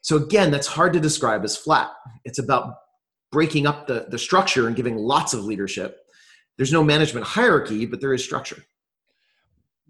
[0.00, 1.90] So again, that's hard to describe as flat.
[2.24, 2.74] It's about
[3.30, 5.98] breaking up the, the structure and giving lots of leadership.
[6.56, 8.64] There's no management hierarchy, but there is structure.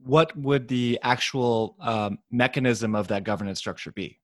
[0.05, 4.19] What would the actual um, mechanism of that governance structure be?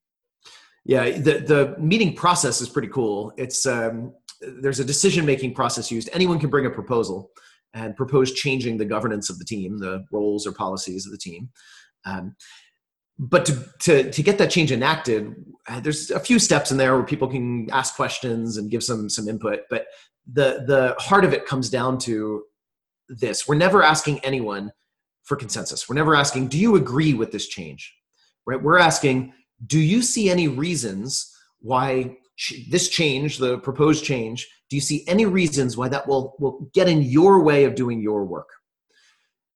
[0.85, 3.33] Yeah, the, the meeting process is pretty cool.
[3.39, 6.11] It's um, there's a decision making process used.
[6.13, 7.31] Anyone can bring a proposal
[7.77, 11.51] and propose changing the governance of the team, the roles or policies of the team.
[12.07, 12.35] Um,
[13.19, 15.35] but to, to, to get that change enacted,
[15.69, 19.11] uh, there's a few steps in there where people can ask questions and give some,
[19.11, 19.61] some input.
[19.69, 19.87] But
[20.39, 22.45] the, the heart of it comes down to
[23.09, 23.47] this.
[23.47, 24.73] We're never asking anyone
[25.25, 25.89] for consensus.
[25.89, 27.95] We're never asking, do you agree with this change?
[28.47, 28.63] Right?
[28.63, 29.35] We're asking,
[29.67, 32.17] do you see any reasons why
[32.71, 36.89] this change, the proposed change, do you see any reasons why that will, will get
[36.89, 38.49] in your way of doing your work?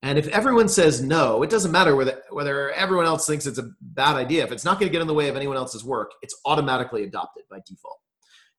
[0.03, 3.71] And if everyone says no, it doesn't matter whether, whether everyone else thinks it's a
[3.81, 4.45] bad idea.
[4.45, 7.05] If it's not going to get in the way of anyone else's work, it's automatically
[7.05, 7.99] adopted by default.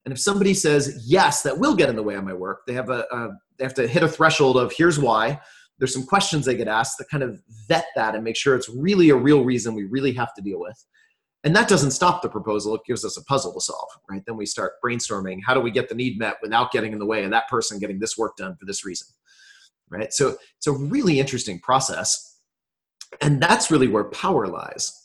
[0.05, 2.73] And if somebody says yes, that will get in the way of my work, they
[2.73, 5.39] have a, a they have to hit a threshold of here's why.
[5.77, 8.69] There's some questions they get asked that kind of vet that and make sure it's
[8.69, 10.85] really a real reason we really have to deal with.
[11.43, 13.89] And that doesn't stop the proposal; it gives us a puzzle to solve.
[14.10, 14.21] Right?
[14.25, 17.06] Then we start brainstorming: how do we get the need met without getting in the
[17.06, 19.08] way of that person getting this work done for this reason?
[19.91, 20.12] right?
[20.12, 22.39] So it's a really interesting process.
[23.19, 24.97] And that's really where power lies.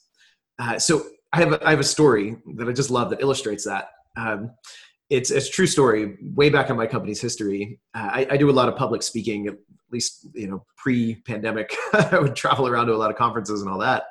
[0.58, 3.64] Uh, so I have, a, I have a story that I just love that illustrates
[3.64, 3.90] that.
[4.16, 4.52] Um,
[5.10, 6.16] it's, it's a true story.
[6.34, 9.48] Way back in my company's history, uh, I, I do a lot of public speaking,
[9.48, 9.54] at
[9.92, 11.76] least you know pre-pandemic.
[11.92, 14.04] I would travel around to a lot of conferences and all that.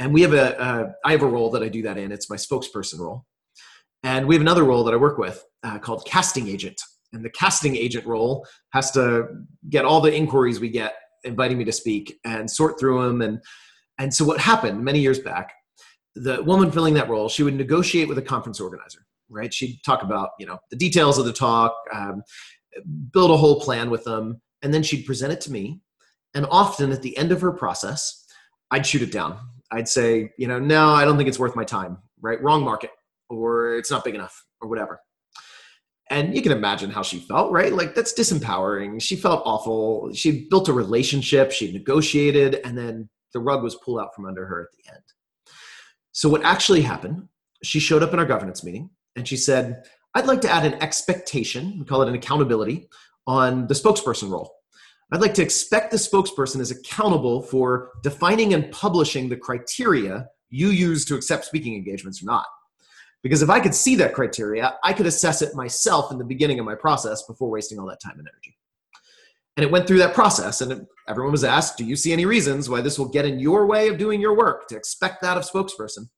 [0.00, 2.10] And we have a, uh, I have a role that I do that in.
[2.10, 3.26] It's my spokesperson role.
[4.02, 6.80] And we have another role that I work with uh, called casting agent.
[7.12, 9.26] And the casting agent role has to
[9.68, 13.20] get all the inquiries we get inviting me to speak and sort through them.
[13.20, 13.40] And,
[13.98, 15.52] and so what happened many years back,
[16.14, 19.52] the woman filling that role, she would negotiate with a conference organizer, right?
[19.52, 22.22] She'd talk about, you know, the details of the talk, um,
[23.12, 25.82] build a whole plan with them, and then she'd present it to me.
[26.32, 28.24] And often at the end of her process,
[28.70, 29.38] I'd shoot it down.
[29.72, 32.42] I'd say, you know, no, I don't think it's worth my time, right?
[32.42, 32.90] Wrong market,
[33.28, 35.00] or it's not big enough, or whatever.
[36.10, 37.72] And you can imagine how she felt, right?
[37.72, 39.00] Like that's disempowering.
[39.00, 40.12] She felt awful.
[40.12, 44.44] She built a relationship, she negotiated, and then the rug was pulled out from under
[44.44, 45.04] her at the end.
[46.12, 47.28] So, what actually happened,
[47.62, 50.82] she showed up in our governance meeting and she said, I'd like to add an
[50.82, 52.88] expectation, we call it an accountability,
[53.26, 54.52] on the spokesperson role.
[55.12, 60.68] I'd like to expect the spokesperson is accountable for defining and publishing the criteria you
[60.68, 62.46] use to accept speaking engagements or not.
[63.22, 66.58] Because if I could see that criteria, I could assess it myself in the beginning
[66.58, 68.56] of my process before wasting all that time and energy.
[69.56, 72.70] And it went through that process, and everyone was asked, Do you see any reasons
[72.70, 75.44] why this will get in your way of doing your work to expect that of
[75.44, 76.08] spokesperson?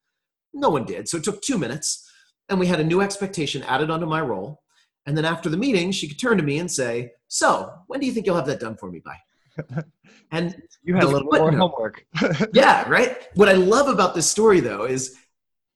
[0.52, 1.08] No one did.
[1.08, 2.08] So it took two minutes,
[2.50, 4.60] and we had a new expectation added onto my role.
[5.06, 8.06] And then after the meeting, she could turn to me and say, So, when do
[8.06, 9.82] you think you'll have that done for me by?
[10.32, 12.06] And you had a little more homework.
[12.54, 13.28] yeah, right?
[13.34, 15.14] What I love about this story, though, is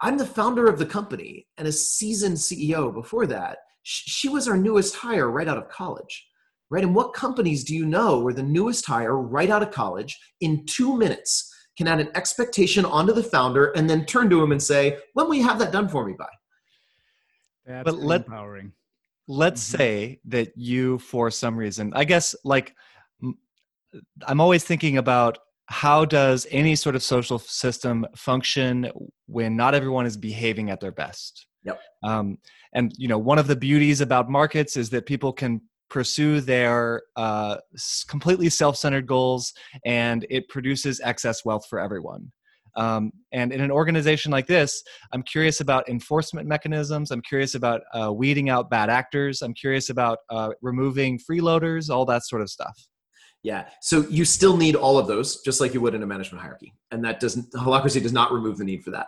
[0.00, 3.58] I'm the founder of the company and a seasoned CEO before that.
[3.82, 6.26] She was our newest hire right out of college,
[6.70, 6.82] right?
[6.82, 10.64] And what companies do you know where the newest hire right out of college in
[10.64, 14.62] two minutes can add an expectation onto the founder and then turn to him and
[14.62, 16.28] say, when will you have that done for me by?
[17.66, 18.72] That's but let, empowering.
[19.28, 19.78] Let's mm-hmm.
[19.78, 22.74] say that you, for some reason, I guess like
[24.26, 28.90] I'm always thinking about how does any sort of social system function
[29.26, 31.46] when not everyone is behaving at their best?
[31.64, 31.80] Yep.
[32.04, 32.38] Um,
[32.72, 37.02] and you know one of the beauties about markets is that people can pursue their
[37.16, 37.56] uh,
[38.08, 39.52] completely self-centered goals
[39.84, 42.30] and it produces excess wealth for everyone
[42.76, 47.82] um, and in an organization like this i'm curious about enforcement mechanisms i'm curious about
[47.94, 52.48] uh, weeding out bad actors i'm curious about uh, removing freeloaders all that sort of
[52.48, 52.86] stuff
[53.46, 53.68] yeah.
[53.80, 56.74] So you still need all of those, just like you would in a management hierarchy.
[56.90, 59.06] And that doesn't, holacracy does not remove the need for that.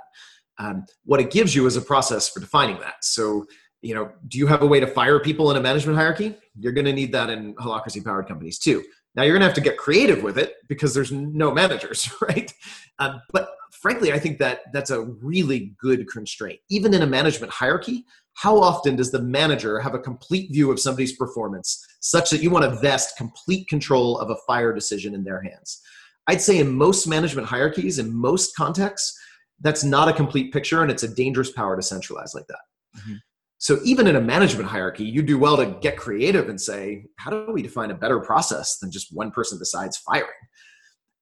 [0.58, 3.02] Um, what it gives you is a process for defining that.
[3.02, 3.46] So,
[3.82, 6.36] you know, do you have a way to fire people in a management hierarchy?
[6.56, 8.84] You're going to need that in holacracy powered companies too.
[9.14, 12.52] Now you're going to have to get creative with it because there's no managers, right?
[12.98, 16.60] Um, but frankly, I think that that's a really good constraint.
[16.70, 20.78] Even in a management hierarchy, how often does the manager have a complete view of
[20.78, 25.24] somebody's performance such that you want to vest complete control of a fire decision in
[25.24, 25.80] their hands?
[26.28, 29.18] I'd say in most management hierarchies, in most contexts,
[29.60, 32.60] that's not a complete picture and it's a dangerous power to centralize like that.
[32.98, 33.14] Mm-hmm.
[33.58, 37.30] So even in a management hierarchy, you do well to get creative and say, how
[37.30, 40.28] do we define a better process than just one person decides firing?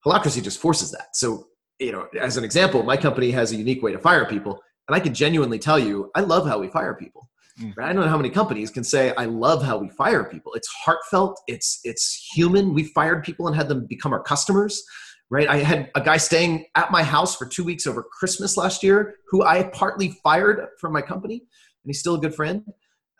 [0.05, 1.15] Holacracy just forces that.
[1.15, 1.47] So,
[1.79, 4.61] you know, as an example, my company has a unique way to fire people.
[4.87, 7.27] And I can genuinely tell you, I love how we fire people.
[7.59, 7.73] Mm.
[7.81, 10.53] I don't know how many companies can say I love how we fire people.
[10.53, 11.39] It's heartfelt.
[11.47, 12.73] It's it's human.
[12.73, 14.83] We fired people and had them become our customers.
[15.29, 15.49] Right.
[15.49, 19.15] I had a guy staying at my house for two weeks over Christmas last year,
[19.29, 21.43] who I partly fired from my company,
[21.87, 22.63] and he's still a good friend.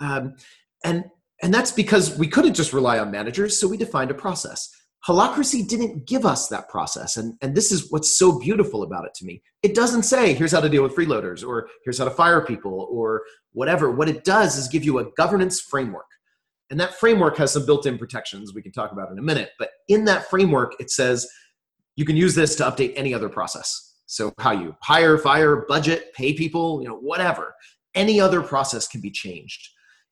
[0.01, 0.35] Um,
[0.83, 1.05] and
[1.41, 4.69] and that's because we couldn't just rely on managers, so we defined a process.
[5.07, 7.15] Holacracy didn't give us that process.
[7.15, 9.43] And, and this is what's so beautiful about it to me.
[9.61, 12.87] It doesn't say, here's how to deal with freeloaders, or here's how to fire people,
[12.91, 13.21] or
[13.53, 13.91] whatever.
[13.91, 16.07] What it does is give you a governance framework.
[16.69, 19.51] And that framework has some built in protections we can talk about in a minute.
[19.59, 21.29] But in that framework, it says
[21.95, 23.95] you can use this to update any other process.
[24.07, 27.53] So, how you hire, fire, budget, pay people, you know, whatever.
[27.97, 29.69] Any other process can be changed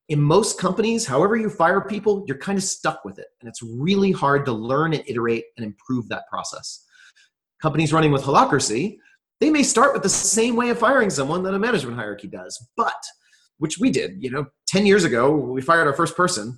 [0.09, 3.27] in most companies, however you fire people, you're kind of stuck with it.
[3.39, 6.85] And it's really hard to learn and iterate and improve that process.
[7.61, 8.97] Companies running with holacracy,
[9.39, 12.67] they may start with the same way of firing someone that a management hierarchy does,
[12.77, 12.93] but
[13.57, 16.57] which we did, you know, 10 years ago, we fired our first person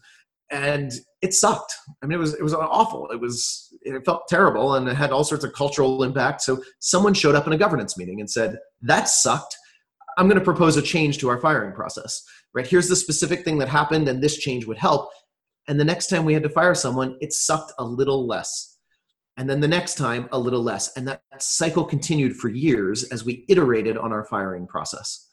[0.52, 1.74] and it sucked.
[2.02, 3.10] I mean, it was, it was awful.
[3.12, 6.42] It was, it felt terrible and it had all sorts of cultural impact.
[6.42, 9.56] So someone showed up in a governance meeting and said, that sucked.
[10.18, 12.24] I'm going to propose a change to our firing process
[12.58, 12.66] right?
[12.66, 15.12] Here's the specific thing that happened, and this change would help.
[15.68, 18.74] And the next time we had to fire someone, it sucked a little less.
[19.40, 20.98] and then the next time a little less.
[20.98, 25.28] And that cycle continued for years as we iterated on our firing process.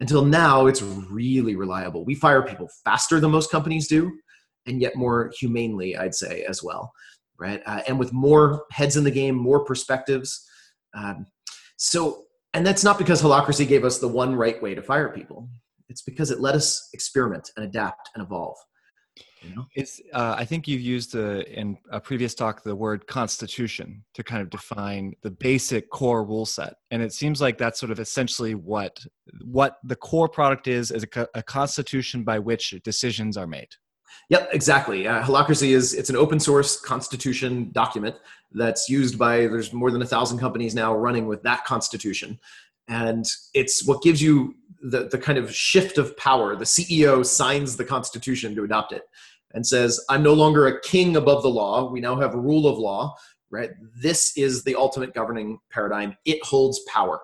[0.00, 2.04] Until now, it's really reliable.
[2.04, 4.10] We fire people faster than most companies do,
[4.66, 6.92] and yet more humanely, I'd say, as well.
[7.38, 7.62] Right.
[7.64, 10.44] Uh, and with more heads in the game, more perspectives.
[10.92, 11.26] Um,
[11.76, 12.23] so,
[12.54, 15.48] and that's not because Holacracy gave us the one right way to fire people.
[15.88, 18.56] It's because it let us experiment and adapt and evolve.
[19.42, 19.66] You know?
[19.74, 24.40] It's, uh, I think you've used in a previous talk the word constitution to kind
[24.40, 28.54] of define the basic core rule set, and it seems like that's sort of essentially
[28.54, 28.98] what
[29.44, 33.68] what the core product is is a, a constitution by which decisions are made.
[34.30, 35.06] Yep, exactly.
[35.06, 38.16] Uh, Holacracy is it's an open source constitution document
[38.52, 42.38] that's used by there's more than a thousand companies now running with that constitution,
[42.88, 46.56] and it's what gives you the the kind of shift of power.
[46.56, 49.02] The CEO signs the constitution to adopt it
[49.54, 51.90] and says, I'm no longer a king above the law.
[51.90, 53.16] We now have a rule of law,
[53.50, 53.70] right?
[53.96, 56.16] This is the ultimate governing paradigm.
[56.24, 57.20] It holds power.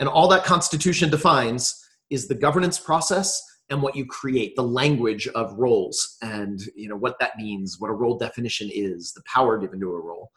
[0.00, 3.40] And all that Constitution defines is the governance process
[3.72, 7.90] and what you create, the language of roles and you know what that means, what
[7.90, 10.30] a role definition is, the power given to a role.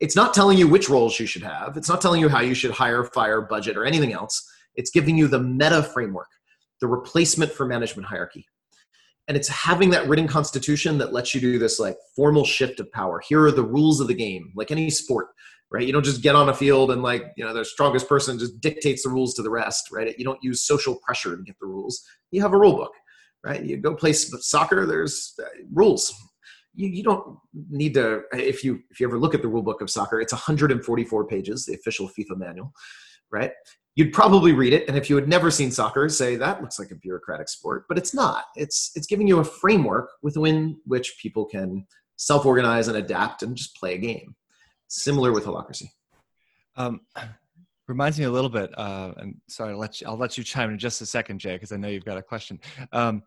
[0.00, 1.76] It's not telling you which roles you should have.
[1.76, 4.46] It's not telling you how you should hire, fire, budget, or anything else.
[4.74, 6.28] It's giving you the meta framework,
[6.80, 8.46] the replacement for management hierarchy
[9.28, 12.90] and it's having that written constitution that lets you do this like formal shift of
[12.90, 15.28] power here are the rules of the game like any sport
[15.70, 15.86] right?
[15.86, 18.60] You don't just get on a field and like you know the strongest person just
[18.60, 20.18] dictates the rules to the rest right?
[20.18, 22.02] You don't use social pressure to get the rules.
[22.30, 22.92] You have a rule book
[23.44, 23.62] right?
[23.62, 26.12] You go play soccer there's uh, rules.
[26.74, 29.80] You, you don't need to if you if you ever look at the rule book
[29.80, 32.72] of soccer it's 144 pages the official fifa manual
[33.32, 33.52] right?
[33.96, 36.90] You'd probably read it and if you had never seen soccer say that looks like
[36.90, 38.44] a bureaucratic sport but it's not.
[38.56, 43.74] It's it's giving you a framework within which people can self-organize and adapt and just
[43.76, 44.34] play a game
[44.90, 45.88] similar with holacracy
[46.76, 47.00] um,
[47.88, 50.70] reminds me a little bit uh, and sorry I'll let you, I'll let you chime
[50.70, 52.60] in just a second jay because i know you've got a question
[52.92, 53.22] um,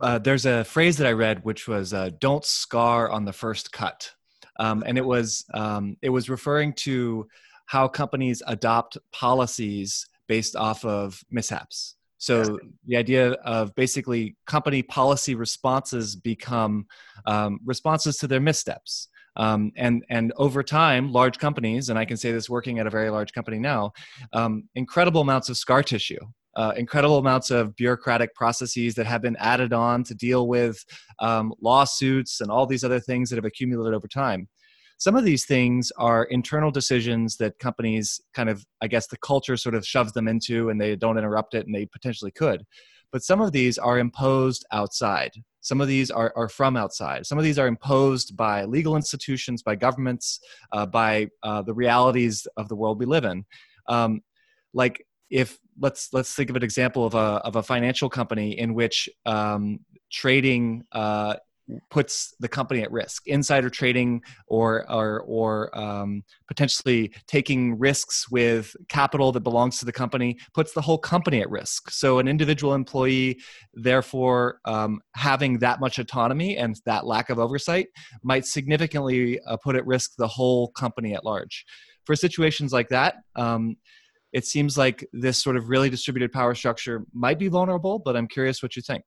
[0.00, 3.72] uh, there's a phrase that i read which was uh, don't scar on the first
[3.72, 4.10] cut
[4.58, 7.26] um, and it was um, it was referring to
[7.66, 11.96] how companies adopt policies based off of mishaps.
[12.18, 16.86] So the idea of basically company policy responses become
[17.26, 19.08] um, responses to their missteps.
[19.36, 22.90] Um, and and over time, large companies, and I can say this working at a
[22.90, 23.92] very large company now,
[24.32, 26.20] um, incredible amounts of scar tissue,
[26.56, 30.84] uh, incredible amounts of bureaucratic processes that have been added on to deal with
[31.20, 34.48] um, lawsuits and all these other things that have accumulated over time.
[34.98, 39.56] Some of these things are internal decisions that companies kind of i guess the culture
[39.56, 42.64] sort of shoves them into and they don't interrupt it and they potentially could
[43.14, 45.30] but some of these are imposed outside.
[45.60, 47.24] Some of these are, are from outside.
[47.24, 50.40] Some of these are imposed by legal institutions by governments
[50.72, 53.44] uh, by uh, the realities of the world we live in.
[53.88, 54.20] Um,
[54.72, 58.74] like if let's let's think of an example of a of a financial company in
[58.74, 59.78] which um,
[60.10, 61.36] trading uh,
[61.90, 63.26] puts the company at risk.
[63.26, 69.92] Insider trading or or or um, potentially taking risks with capital that belongs to the
[69.92, 71.90] company puts the whole company at risk.
[71.90, 73.40] So an individual employee
[73.74, 77.88] therefore um, having that much autonomy and that lack of oversight
[78.22, 81.64] might significantly uh, put at risk the whole company at large.
[82.04, 83.76] For situations like that um,
[84.34, 88.26] it seems like this sort of really distributed power structure might be vulnerable but i'm
[88.26, 89.04] curious what you think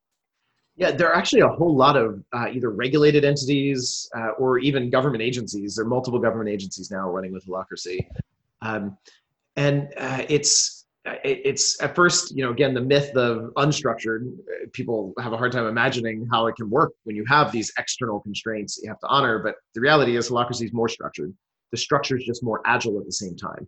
[0.77, 4.91] yeah, there are actually a whole lot of uh, either regulated entities uh, or even
[4.91, 5.75] government agencies.
[5.75, 8.07] There are multiple government agencies now running with Holacracy.
[8.61, 8.95] Um,
[9.55, 10.85] and uh, it's
[11.23, 14.27] it's at first, you know, again, the myth of unstructured.
[14.27, 17.71] Uh, people have a hard time imagining how it can work when you have these
[17.79, 19.39] external constraints that you have to honor.
[19.39, 21.33] But the reality is, Holacracy is more structured.
[21.71, 23.67] The structure is just more agile at the same time.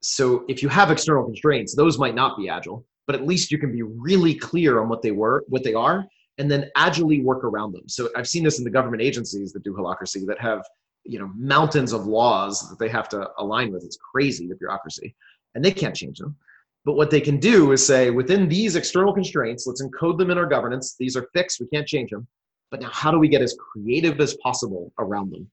[0.00, 3.58] So if you have external constraints, those might not be agile, but at least you
[3.58, 6.04] can be really clear on what they were, what they are,
[6.38, 7.88] and then agilely work around them.
[7.88, 10.64] So I've seen this in the government agencies that do holacracy that have
[11.04, 13.84] you know mountains of laws that they have to align with.
[13.84, 15.14] It's crazy the bureaucracy,
[15.54, 16.36] and they can't change them.
[16.84, 20.38] But what they can do is say within these external constraints, let's encode them in
[20.38, 20.96] our governance.
[20.98, 22.26] These are fixed; we can't change them.
[22.70, 25.50] But now, how do we get as creative as possible around them,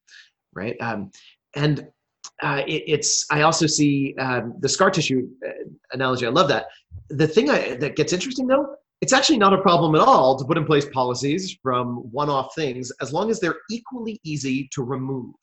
[0.53, 0.75] right?
[0.81, 1.11] Um,
[1.55, 1.87] and
[2.43, 5.51] uh, it, it's I also see um, the scar tissue uh,
[5.93, 6.25] analogy.
[6.27, 6.67] I love that.
[7.09, 10.45] The thing I, that gets interesting though it's actually not a problem at all to
[10.45, 14.83] put in place policies from one off things as long as they're equally easy to
[14.83, 15.35] remove.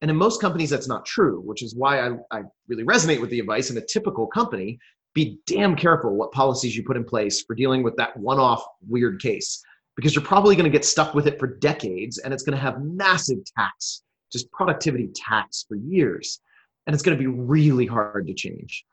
[0.00, 3.30] And in most companies, that's not true, which is why I, I really resonate with
[3.30, 4.78] the advice in a typical company
[5.14, 8.64] be damn careful what policies you put in place for dealing with that one off
[8.88, 9.62] weird case,
[9.96, 12.60] because you're probably going to get stuck with it for decades and it's going to
[12.60, 14.02] have massive tax
[14.34, 16.40] just productivity tax for years.
[16.86, 18.84] And it's going to be really hard to change.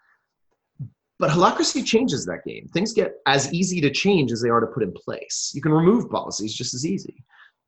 [1.21, 2.67] But holacracy changes that game.
[2.73, 5.51] Things get as easy to change as they are to put in place.
[5.53, 7.23] You can remove policies just as easy.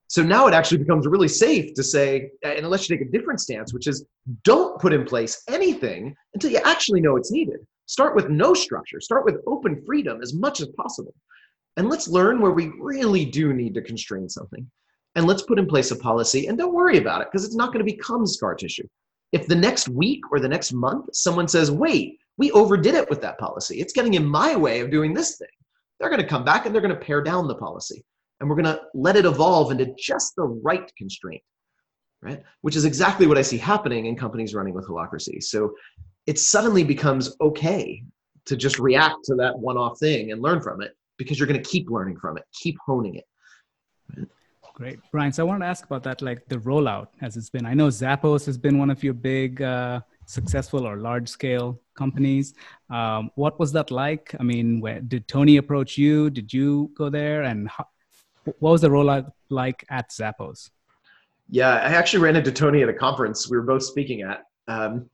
[0.07, 3.39] So now it actually becomes really safe to say, and unless you take a different
[3.39, 4.07] stance, which is
[4.43, 7.59] don't put in place anything until you actually know it's needed.
[7.85, 11.13] Start with no structure, start with open freedom as much as possible.
[11.77, 14.67] And let's learn where we really do need to constrain something.
[15.13, 17.71] And let's put in place a policy and don't worry about it because it's not
[17.71, 18.87] going to become scar tissue.
[19.31, 23.21] If the next week or the next month someone says, wait, we overdid it with
[23.21, 23.79] that policy.
[23.79, 25.47] It's getting in my way of doing this thing.
[25.99, 28.03] They're going to come back and they're going to pare down the policy.
[28.39, 31.41] And we're going to let it evolve into just the right constraint,
[32.21, 32.43] right?
[32.61, 35.41] Which is exactly what I see happening in companies running with holacracy.
[35.41, 35.75] So
[36.25, 38.03] it suddenly becomes okay
[38.45, 41.61] to just react to that one off thing and learn from it because you're going
[41.61, 43.25] to keep learning from it, keep honing it.
[44.73, 44.99] Great.
[45.11, 47.65] Brian, so I wanted to ask about that, like the rollout as it's been.
[47.65, 50.01] I know Zappos has been one of your big uh,
[50.33, 52.53] successful or large scale companies.
[52.89, 54.35] Um, what was that like?
[54.39, 56.29] I mean, where, did Tony approach you?
[56.29, 57.43] Did you go there?
[57.43, 57.87] And how,
[58.59, 60.69] what was the rollout like at Zappos?
[61.49, 64.43] Yeah, I actually ran into Tony at a conference we were both speaking at.
[64.67, 65.09] Um,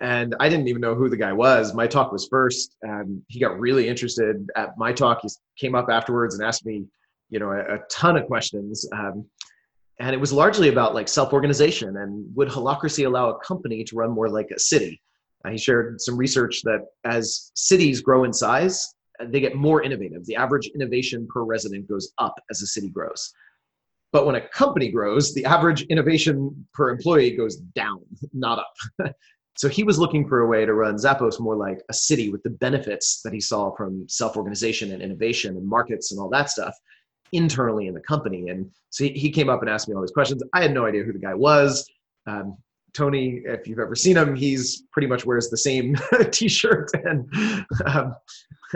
[0.00, 1.74] and I didn't even know who the guy was.
[1.74, 5.20] My talk was first, and he got really interested at my talk.
[5.22, 6.84] He came up afterwards and asked me,
[7.30, 8.86] you know, a, a ton of questions.
[8.92, 9.24] Um,
[10.00, 14.10] and it was largely about like self-organization and would holacracy allow a company to run
[14.10, 15.00] more like a city?
[15.44, 19.82] Uh, he shared some research that as cities grow in size uh, they get more
[19.82, 20.24] innovative.
[20.26, 23.32] The average innovation per resident goes up as a city grows.
[24.12, 28.00] But when a company grows the average innovation per employee goes down
[28.32, 29.14] not up.
[29.56, 32.42] So he was looking for a way to run zappos more like a city with
[32.42, 36.74] the benefits that he saw from self-organization and innovation and markets and all that stuff
[37.34, 38.48] internally in the company.
[38.48, 40.42] And so he, came up and asked me all these questions.
[40.52, 41.88] I had no idea who the guy was.
[42.26, 42.56] Um,
[42.94, 45.96] Tony, if you've ever seen him, he's pretty much wears the same
[46.30, 47.28] T-shirt, and
[47.86, 48.14] um,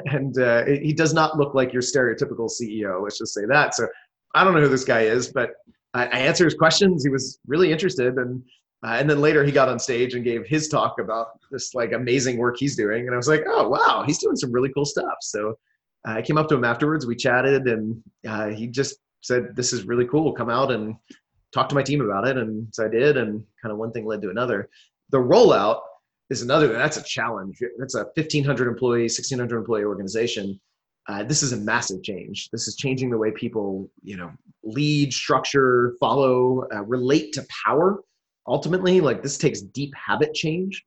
[0.07, 3.01] and uh, he does not look like your stereotypical CEO.
[3.01, 3.77] Let's just say that.
[3.77, 3.87] So
[4.35, 5.53] I don't know who this guy is, but
[5.95, 7.05] I, I answered his questions.
[7.05, 8.43] He was really interested, and
[8.85, 11.93] uh, and then later he got on stage and gave his talk about this like
[11.93, 14.85] amazing work he's doing, and I was like, oh wow, he's doing some really cool
[14.85, 15.19] stuff.
[15.21, 15.57] So
[16.05, 17.07] I came up to him afterwards.
[17.07, 20.33] We chatted, and uh, he just said, "This is really cool.
[20.33, 20.97] Come out and
[21.53, 24.07] talk to my team about it." And so I did, and kind of one thing
[24.07, 24.69] led to another.
[25.11, 25.81] The rollout
[26.31, 26.69] is another.
[26.73, 27.61] That's a challenge.
[27.79, 30.61] That's a 1,500 employee, 1,600 employee organization.
[31.09, 32.51] Uh, this is a massive change.
[32.51, 34.31] This is changing the way people, you know,
[34.63, 38.03] lead, structure, follow, uh, relate to power.
[38.47, 40.85] Ultimately, like this takes deep habit change.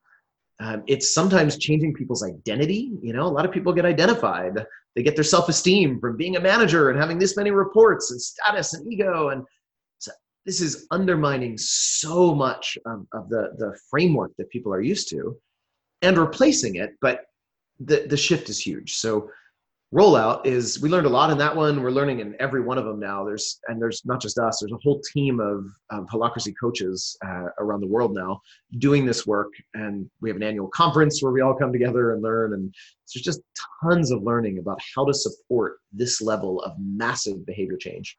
[0.62, 2.92] Um, it's sometimes changing people's identity.
[3.02, 6.40] You know, a lot of people get identified they get their self-esteem from being a
[6.40, 9.44] manager and having this many reports and status and ego and
[10.00, 10.12] so
[10.46, 15.38] this is undermining so much of, of the, the framework that people are used to
[16.02, 17.26] and replacing it but
[17.80, 19.30] the, the shift is huge so
[19.94, 21.84] rollout is we learned a lot in that one.
[21.84, 23.26] We're learning in every one of them now.
[23.26, 27.48] There's and there's not just us there's a whole team of, of holacracy coaches uh,
[27.60, 28.42] around the world now
[28.78, 29.52] doing this work.
[29.74, 32.54] And we have an annual conference where we all come together and learn.
[32.54, 32.74] And
[33.14, 33.42] there's just
[33.84, 38.18] tons of learning about how to support this level of massive behavior change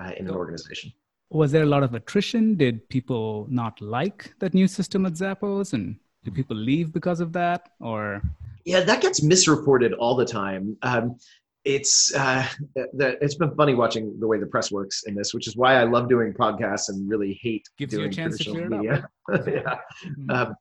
[0.00, 0.92] uh, in an organization.
[1.30, 2.56] was there a lot of attrition?
[2.56, 5.74] Did people not like that new system at zappos?
[5.74, 7.70] And did people leave because of that?
[7.80, 8.22] Or
[8.64, 10.76] yeah, that gets misreported all the time.
[10.82, 11.16] Um,
[11.64, 15.46] it's uh, the, it's been funny watching the way the press works in this, which
[15.46, 18.50] is why I love doing podcasts and really hate Gives doing you a chance to
[18.50, 19.08] clear media.
[19.28, 19.74] it yeah.
[20.08, 20.30] Mm-hmm.
[20.30, 20.54] Um,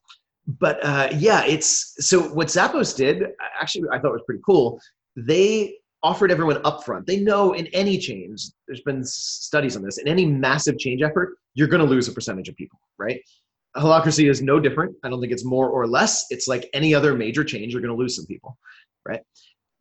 [0.60, 3.24] but uh, yeah, it's so what Zappos did
[3.60, 4.80] actually I thought was pretty cool.
[5.16, 7.06] They offered everyone upfront.
[7.06, 11.38] They know in any change, there's been studies on this, in any massive change effort,
[11.54, 13.22] you're going to lose a percentage of people, right?
[13.76, 14.96] Holacracy is no different.
[15.04, 16.26] I don't think it's more or less.
[16.30, 18.58] It's like any other major change, you're going to lose some people,
[19.08, 19.22] right?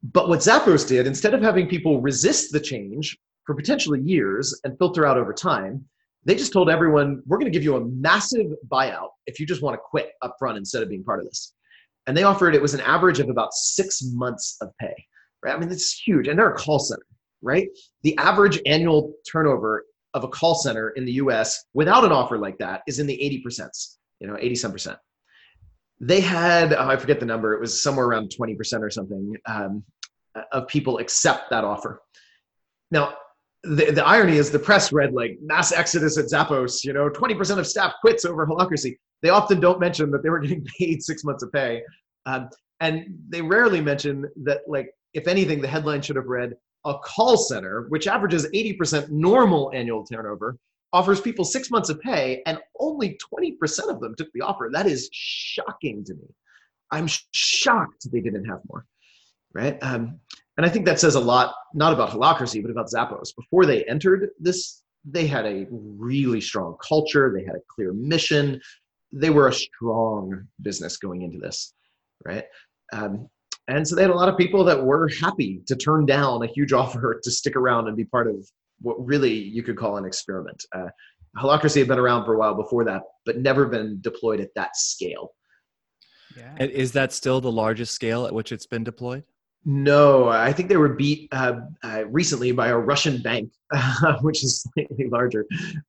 [0.03, 4.79] But what Zappos did, instead of having people resist the change for potentially years and
[4.79, 5.85] filter out over time,
[6.25, 9.63] they just told everyone, we're going to give you a massive buyout if you just
[9.63, 11.55] want to quit up front instead of being part of this.
[12.07, 14.95] And they offered it was an average of about six months of pay,
[15.43, 15.55] right?
[15.55, 16.29] I mean, it's huge.
[16.29, 17.07] And they're a call center,
[17.43, 17.69] right?
[18.03, 19.85] The average annual turnover
[20.15, 23.43] of a call center in the US without an offer like that is in the
[23.47, 23.69] 80%,
[24.21, 24.99] you know, 80 some percent.
[26.01, 29.85] They had, oh, I forget the number, it was somewhere around 20% or something um,
[30.53, 32.01] of people accept that offer.
[32.91, 33.15] Now,
[33.63, 37.59] the, the irony is the press read like mass exodus at Zappos, you know, 20%
[37.59, 38.97] of staff quits over holacracy.
[39.23, 41.83] They often don't mention that they were getting paid six months of pay.
[42.27, 42.49] Um,
[42.81, 46.55] and they rarely mention that, like, if anything, the headline should have read
[46.85, 50.57] a call center, which averages 80% normal annual turnover,
[50.93, 54.71] offers people six months of pay, and only 20% of them took the offer.
[54.73, 56.35] That is shocking to me.
[56.91, 58.85] I'm shocked they didn't have more,
[59.53, 59.79] right?
[59.83, 60.19] Um,
[60.57, 63.35] and I think that says a lot, not about Holacracy, but about Zappos.
[63.37, 68.61] Before they entered this, they had a really strong culture, they had a clear mission,
[69.13, 71.73] they were a strong business going into this,
[72.25, 72.45] right?
[72.93, 73.29] Um,
[73.71, 76.47] and so they had a lot of people that were happy to turn down a
[76.47, 78.37] huge offer to stick around and be part of
[78.83, 80.63] what really you could call an experiment.
[80.75, 80.89] Uh,
[81.37, 84.77] Holacracy had been around for a while before that, but never been deployed at that
[84.77, 85.33] scale.
[86.37, 86.57] Yeah.
[86.59, 89.25] Is that still the largest scale at which it's been deployed?
[89.65, 94.43] No, I think they were beat uh, uh, recently by a Russian bank, uh, which
[94.43, 95.45] is slightly larger.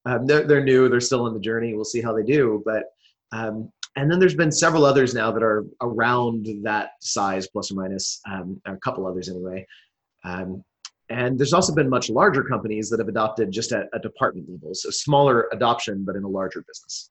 [0.05, 1.73] Um, they're, they're new; they're still on the journey.
[1.73, 2.61] We'll see how they do.
[2.65, 2.84] But
[3.32, 7.75] um, and then there's been several others now that are around that size, plus or
[7.75, 9.65] minus um, a couple others anyway.
[10.23, 10.63] Um,
[11.09, 14.73] and there's also been much larger companies that have adopted just at a department level,
[14.73, 17.09] so smaller adoption, but in a larger business.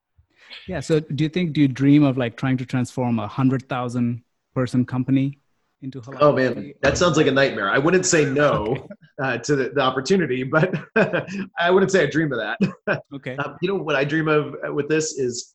[0.67, 0.81] Yeah.
[0.81, 4.23] So do you think, do you dream of like trying to transform a hundred thousand
[4.55, 5.39] person company
[5.83, 6.19] into Holacracy?
[6.21, 7.71] Oh man, that sounds like a nightmare.
[7.71, 8.87] I wouldn't say no okay.
[9.23, 10.75] uh, to the, the, opportunity, but
[11.59, 13.03] I wouldn't say I dream of that.
[13.15, 13.37] okay.
[13.45, 15.55] Um, you know what I dream of with this is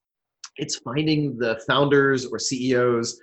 [0.58, 3.20] it's finding the founders or CEOs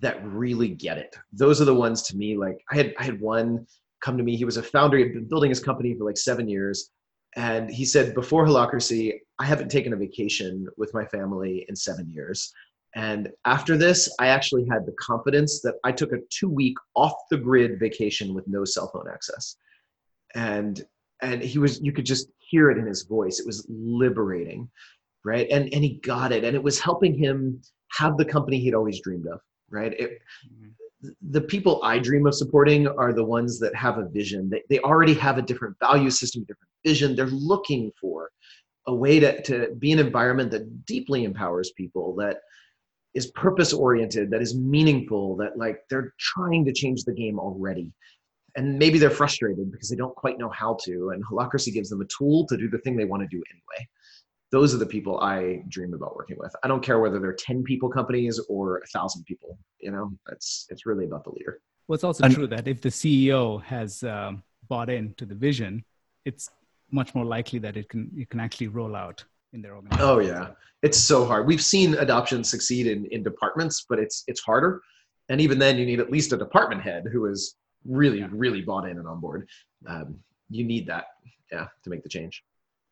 [0.00, 1.16] that really get it.
[1.32, 2.36] Those are the ones to me.
[2.36, 3.66] Like I had I had one
[4.02, 4.36] come to me.
[4.36, 4.98] He was a founder.
[4.98, 6.90] He had been building his company for like seven years.
[7.36, 12.08] And he said, before Holacracy, I haven't taken a vacation with my family in seven
[12.08, 12.52] years.
[12.94, 17.14] And after this, I actually had the confidence that I took a two week off
[17.30, 19.56] the grid vacation with no cell phone access.
[20.34, 20.84] And
[21.22, 23.40] and he was you could just hear it in his voice.
[23.40, 24.70] It was liberating,
[25.24, 25.48] right?
[25.50, 26.44] And and he got it.
[26.44, 27.60] And it was helping him
[27.98, 29.92] have the company he'd always dreamed of, right?
[29.92, 30.10] It,
[30.46, 30.70] mm-hmm
[31.22, 34.48] the people I dream of supporting are the ones that have a vision.
[34.48, 37.16] They, they already have a different value system, different vision.
[37.16, 38.30] They're looking for
[38.86, 42.38] a way to, to be an environment that deeply empowers people, that
[43.14, 47.90] is purpose oriented, that is meaningful, that like they're trying to change the game already.
[48.56, 51.10] And maybe they're frustrated because they don't quite know how to.
[51.10, 53.88] And Holacracy gives them a tool to do the thing they want to do anyway
[54.54, 56.54] those are the people I dream about working with.
[56.62, 60.66] I don't care whether they're 10 people companies or a thousand people, you know, it's,
[60.70, 61.60] it's really about the leader.
[61.88, 65.84] Well, it's also and, true that if the CEO has um, bought into the vision,
[66.24, 66.48] it's
[66.92, 69.24] much more likely that it can, it can actually roll out
[69.54, 70.08] in their organization.
[70.08, 70.50] Oh yeah.
[70.82, 71.48] It's so hard.
[71.48, 74.80] We've seen adoption succeed in, in departments, but it's, it's harder.
[75.30, 78.28] And even then you need at least a department head who is really, yeah.
[78.30, 79.48] really bought in and on board.
[79.88, 81.06] Um, you need that,
[81.50, 82.44] yeah, to make the change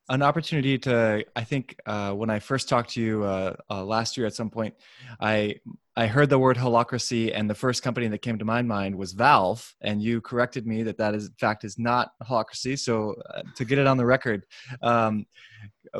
[0.09, 4.17] an opportunity to i think uh, when i first talked to you uh, uh, last
[4.17, 4.73] year at some point
[5.19, 5.55] i
[5.95, 9.13] i heard the word holacracy and the first company that came to my mind was
[9.13, 13.41] valve and you corrected me that that is in fact is not holacracy so uh,
[13.55, 14.45] to get it on the record
[14.81, 15.25] um,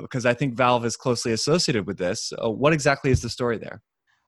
[0.01, 3.57] because i think valve is closely associated with this uh, what exactly is the story
[3.57, 3.81] there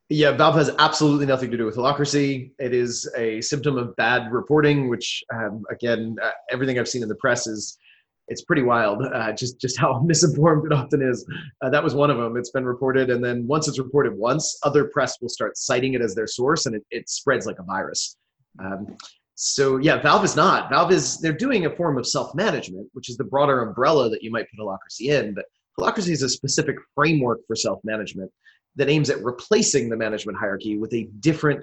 [0.07, 2.51] yeah, Valve has absolutely nothing to do with holacracy.
[2.59, 7.09] It is a symptom of bad reporting, which, um, again, uh, everything I've seen in
[7.09, 7.79] the press is
[8.27, 11.25] it's pretty wild uh, just just how misinformed it often is.
[11.61, 12.37] Uh, that was one of them.
[12.37, 16.01] It's been reported and then once it's reported once other press will start citing it
[16.01, 18.17] as their source and it, it spreads like a virus.
[18.59, 18.95] Um,
[19.35, 20.69] so yeah valve is not.
[20.69, 24.31] Valve is they're doing a form of self-management which is the broader umbrella that you
[24.31, 25.45] might put holacracy in but
[25.79, 28.31] holacracy is a specific framework for self-management
[28.77, 31.61] that aims at replacing the management hierarchy with a different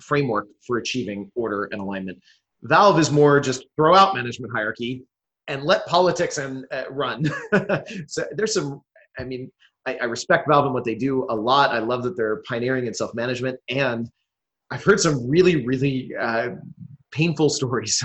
[0.00, 2.18] framework for achieving order and alignment.
[2.62, 5.04] Valve is more just throw out management hierarchy
[5.48, 7.24] and let politics and uh, run.
[8.06, 8.82] so there's some.
[9.18, 9.50] I mean,
[9.86, 11.70] I, I, respect Valve and what they do a lot.
[11.70, 14.10] I love that they're pioneering in self management, and
[14.70, 16.50] I've heard some really, really uh,
[17.10, 18.02] painful stories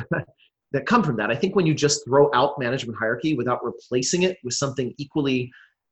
[0.72, 1.32] that come from that.
[1.32, 5.52] I think when you just throw out management hierarchy without replacing it with something equally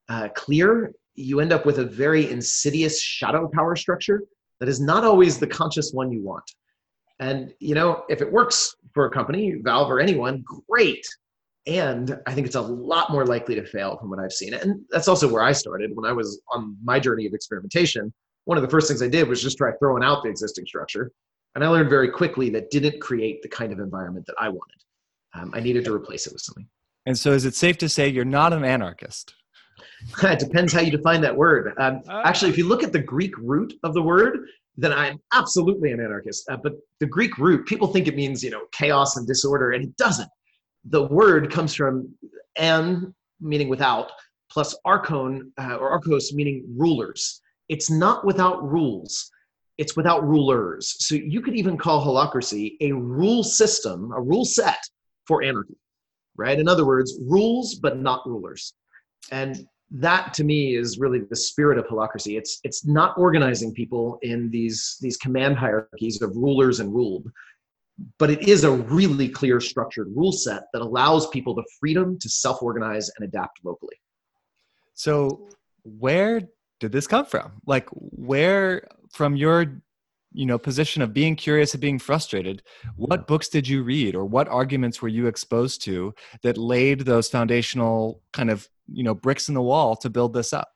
[0.09, 4.23] uh, clear, you end up with a very insidious shadow power structure
[4.59, 6.43] that is not always the conscious one you want.
[7.19, 11.05] And you know, if it works for a company, Valve or anyone, great
[11.67, 14.53] and I think it's a lot more likely to fail from what I've seen.
[14.53, 18.13] And that's also where I started when I was on my journey of experimentation.
[18.45, 21.11] One of the first things I did was just try throwing out the existing structure.
[21.55, 24.77] And I learned very quickly that didn't create the kind of environment that I wanted.
[25.33, 26.67] Um, I needed to replace it with something.
[27.05, 29.33] And so, is it safe to say you're not an anarchist?
[30.23, 31.73] it depends how you define that word.
[31.79, 34.39] Um, uh, actually, if you look at the Greek root of the word,
[34.77, 36.49] then I'm absolutely an anarchist.
[36.49, 39.83] Uh, but the Greek root, people think it means you know chaos and disorder, and
[39.83, 40.29] it doesn't
[40.89, 42.13] the word comes from
[42.57, 44.11] an, meaning without,
[44.51, 47.41] plus archon uh, or archos, meaning rulers.
[47.69, 49.29] It's not without rules,
[49.77, 50.95] it's without rulers.
[51.05, 54.79] So you could even call holacracy a rule system, a rule set
[55.27, 55.77] for anarchy,
[56.37, 56.59] right?
[56.59, 58.73] In other words, rules but not rulers.
[59.31, 62.37] and that to me is really the spirit of holacracy.
[62.37, 67.31] It's it's not organizing people in these these command hierarchies of rulers and ruled,
[68.19, 72.29] but it is a really clear structured rule set that allows people the freedom to
[72.29, 73.95] self-organize and adapt locally.
[74.93, 75.49] So
[75.83, 76.41] where
[76.79, 77.53] did this come from?
[77.65, 79.81] Like where from your
[80.33, 82.61] you know position of being curious and being frustrated
[82.95, 87.29] what books did you read or what arguments were you exposed to that laid those
[87.29, 90.67] foundational kind of you know bricks in the wall to build this up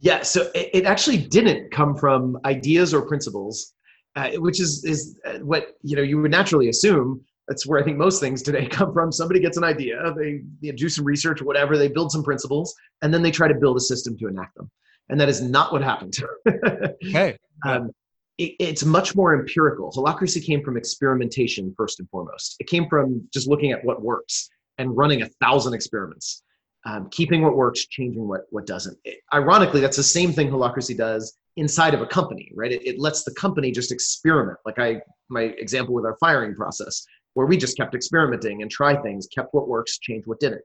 [0.00, 3.72] yeah so it, it actually didn't come from ideas or principles
[4.16, 7.20] uh, which is is uh, what you know you would naturally assume.
[7.48, 9.10] That's where i think most things today come from.
[9.10, 12.74] Somebody gets an idea they, they do some research or whatever they build some principles
[13.02, 14.70] and then they try to build a system to enact them.
[15.08, 16.16] And that is not what happened.
[17.04, 17.36] Okay.
[17.66, 17.90] Um,
[18.38, 19.92] it, it's much more empirical.
[19.92, 22.56] Holacracy came from experimentation first and foremost.
[22.60, 24.48] It came from just looking at what works
[24.78, 26.42] and running a thousand experiments.
[26.84, 28.98] Um, keeping what works, changing what what doesn't.
[29.04, 32.72] It, ironically, that's the same thing Holacracy does inside of a company, right?
[32.72, 34.58] It, it lets the company just experiment.
[34.64, 38.96] Like I, my example with our firing process, where we just kept experimenting and try
[38.96, 40.62] things, kept what works, change what didn't.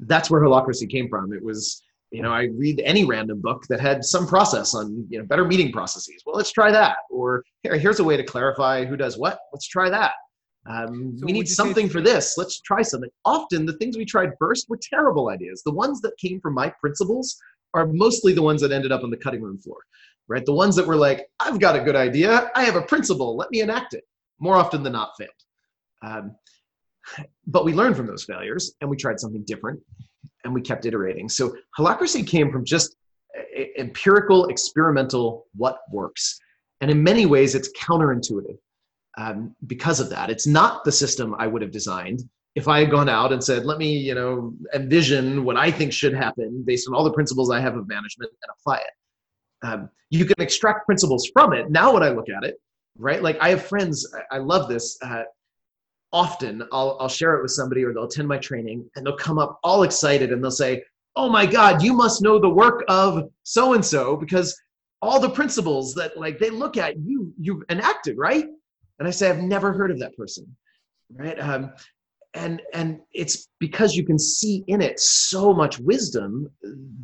[0.00, 1.32] That's where Holacracy came from.
[1.32, 5.18] It was, you know, I read any random book that had some process on, you
[5.18, 6.22] know, better meeting processes.
[6.24, 6.98] Well, let's try that.
[7.10, 9.38] Or here, here's a way to clarify who does what.
[9.52, 10.12] Let's try that.
[10.68, 12.36] Um, so we need something for this.
[12.36, 13.10] Let's try something.
[13.24, 15.62] Often the things we tried first were terrible ideas.
[15.64, 17.38] The ones that came from my principles
[17.74, 19.78] are mostly the ones that ended up on the cutting room floor,
[20.28, 20.44] right?
[20.44, 22.50] The ones that were like, I've got a good idea.
[22.54, 23.36] I have a principle.
[23.36, 24.04] Let me enact it.
[24.38, 25.30] More often than not, failed.
[26.02, 26.36] Um,
[27.46, 29.80] but we learned from those failures and we tried something different
[30.44, 31.28] and we kept iterating.
[31.28, 32.96] So holacracy came from just
[33.78, 36.38] empirical, experimental, what works.
[36.80, 38.58] And in many ways, it's counterintuitive
[39.16, 40.30] um, because of that.
[40.30, 42.22] It's not the system I would have designed
[42.54, 45.92] if I had gone out and said, let me, you know, envision what I think
[45.92, 48.90] should happen based on all the principles I have of management and apply it.
[49.62, 51.70] Um, you can extract principles from it.
[51.70, 52.60] Now, when I look at it,
[52.96, 54.98] right, like I have friends, I, love this.
[55.02, 55.24] Uh,
[56.12, 59.38] often I'll, I'll share it with somebody or they'll attend my training and they'll come
[59.38, 60.82] up all excited and they'll say,
[61.16, 64.58] oh my God, you must know the work of so and so because
[65.02, 68.46] all the principles that like they look at you, you've enacted, right?
[68.98, 70.44] and i say i've never heard of that person
[71.14, 71.72] right um,
[72.34, 76.50] and and it's because you can see in it so much wisdom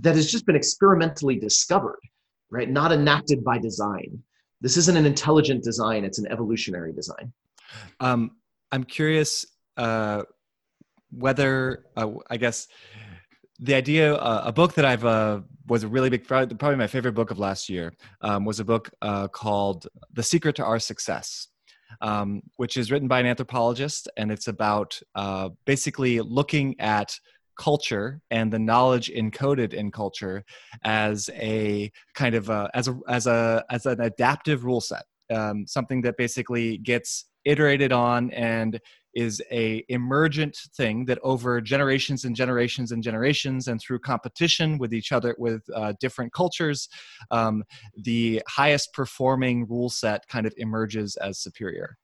[0.01, 2.01] that has just been experimentally discovered
[2.51, 2.69] right?
[2.69, 4.23] Not enacted by design.
[4.61, 7.33] This isn't an intelligent design it's an evolutionary design.
[8.01, 8.31] Um,
[8.73, 10.23] i'm curious uh,
[11.11, 12.67] whether uh, i guess
[13.61, 17.15] the idea uh, a book that i've uh, was a really big probably my favorite
[17.15, 21.49] book of last year um, was a book uh, called the secret to our success
[22.01, 27.17] um, which is written by an anthropologist, and it's about uh, basically looking at
[27.57, 30.45] culture and the knowledge encoded in culture
[30.85, 35.67] as a kind of a, as a as a as an adaptive rule set, um,
[35.67, 38.81] something that basically gets iterated on and
[39.15, 44.93] is a emergent thing that over generations and generations and generations and through competition with
[44.93, 46.89] each other with uh, different cultures
[47.31, 47.63] um,
[48.03, 51.97] the highest performing rule set kind of emerges as superior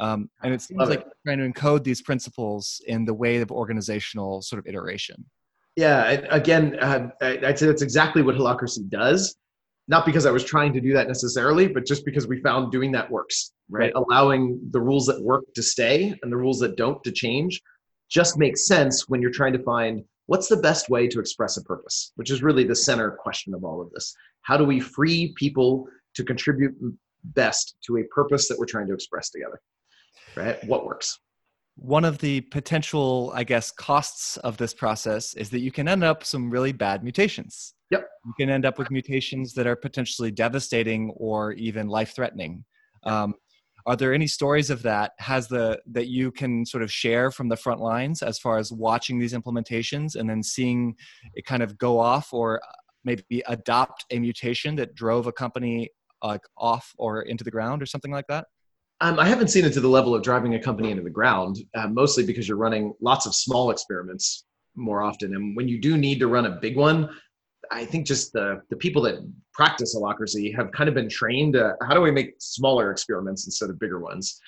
[0.00, 1.12] um, and it seems Love like it.
[1.26, 5.24] trying to encode these principles in the way of organizational sort of iteration
[5.76, 9.36] yeah again uh, i'd say that's exactly what holacracy does
[9.88, 12.92] not because I was trying to do that necessarily, but just because we found doing
[12.92, 13.84] that works, right?
[13.84, 13.92] right?
[13.96, 17.60] Allowing the rules that work to stay and the rules that don't to change
[18.10, 21.62] just makes sense when you're trying to find what's the best way to express a
[21.64, 24.14] purpose, which is really the center question of all of this.
[24.42, 26.74] How do we free people to contribute
[27.24, 29.58] best to a purpose that we're trying to express together,
[30.36, 30.62] right?
[30.64, 31.18] What works?
[31.80, 36.02] one of the potential i guess costs of this process is that you can end
[36.02, 38.08] up some really bad mutations Yep.
[38.26, 42.64] You can end up with mutations that are potentially devastating or even life threatening.
[43.04, 43.34] Um,
[43.86, 47.48] are there any stories of that has the that you can sort of share from
[47.48, 50.94] the front lines as far as watching these implementations and then seeing
[51.34, 52.60] it kind of go off or
[53.04, 55.88] maybe adopt a mutation that drove a company
[56.22, 58.46] like off or into the ground or something like that
[59.00, 61.58] um, I haven't seen it to the level of driving a company into the ground,
[61.74, 64.44] uh, mostly because you're running lots of small experiments
[64.74, 65.34] more often.
[65.34, 67.08] And when you do need to run a big one,
[67.70, 69.16] I think just the the people that
[69.52, 71.56] practice holacracy have kind of been trained.
[71.56, 74.40] Uh, how do we make smaller experiments instead of bigger ones?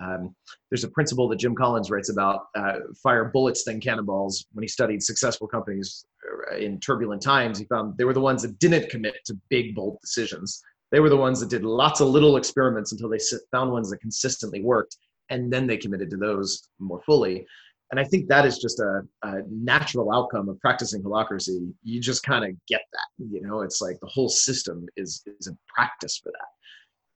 [0.00, 0.34] Um,
[0.70, 4.46] there's a principle that Jim Collins writes about: uh, fire bullets than cannonballs.
[4.52, 6.04] When he studied successful companies
[6.52, 9.74] uh, in turbulent times, he found they were the ones that didn't commit to big,
[9.74, 10.62] bold decisions.
[10.90, 13.18] They were the ones that did lots of little experiments until they
[13.50, 14.96] found ones that consistently worked,
[15.30, 17.46] and then they committed to those more fully.
[17.90, 21.72] And I think that is just a, a natural outcome of practicing holacracy.
[21.82, 25.46] You just kind of get that, you know, it's like the whole system is, is
[25.46, 26.48] in practice for that.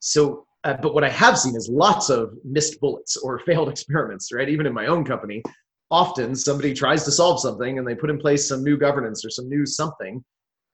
[0.00, 4.32] So, uh, but what I have seen is lots of missed bullets or failed experiments,
[4.32, 4.48] right?
[4.48, 5.42] Even in my own company,
[5.90, 9.30] often somebody tries to solve something and they put in place some new governance or
[9.30, 10.24] some new something,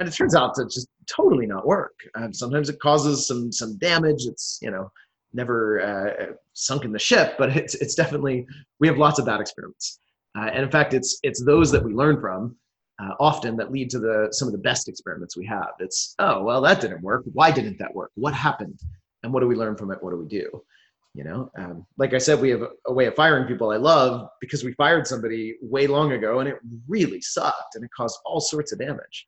[0.00, 1.94] and it turns out to just totally not work.
[2.14, 4.26] Um, sometimes it causes some some damage.
[4.26, 4.90] It's you know
[5.32, 8.46] never uh, sunk in the ship, but it's it's definitely
[8.80, 10.00] we have lots of bad experiments,
[10.36, 12.56] uh, and in fact, it's it's those that we learn from
[13.00, 15.70] uh, often that lead to the some of the best experiments we have.
[15.80, 17.24] It's oh well that didn't work.
[17.32, 18.12] Why didn't that work?
[18.14, 18.80] What happened?
[19.24, 19.98] And what do we learn from it?
[20.00, 20.62] What do we do?
[21.14, 23.76] You know, um, like I said, we have a, a way of firing people I
[23.76, 28.20] love because we fired somebody way long ago and it really sucked and it caused
[28.24, 29.26] all sorts of damage.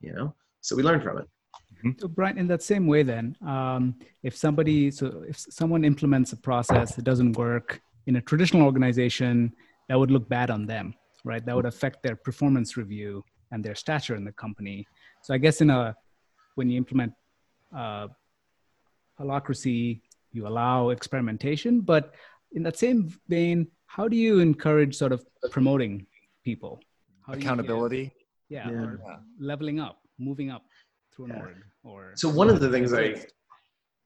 [0.00, 1.28] You know, so we learn from it.
[1.76, 1.90] Mm-hmm.
[1.98, 6.36] So Brian, in that same way, then, um, if somebody, so if someone implements a
[6.36, 9.52] process that doesn't work in a traditional organization,
[9.88, 11.44] that would look bad on them, right?
[11.44, 14.86] That would affect their performance review and their stature in the company.
[15.22, 15.94] So I guess in a
[16.54, 17.12] when you implement
[17.76, 18.08] uh,
[19.18, 20.00] holacracy,
[20.32, 22.14] you allow experimentation, but
[22.52, 26.06] in that same vein, how do you encourage sort of promoting
[26.44, 26.80] people?
[27.26, 28.12] How Accountability.
[28.48, 29.16] Yeah, yeah.
[29.38, 30.64] leveling up, moving up
[31.14, 31.40] through an yeah.
[31.40, 33.14] org or so one of the things i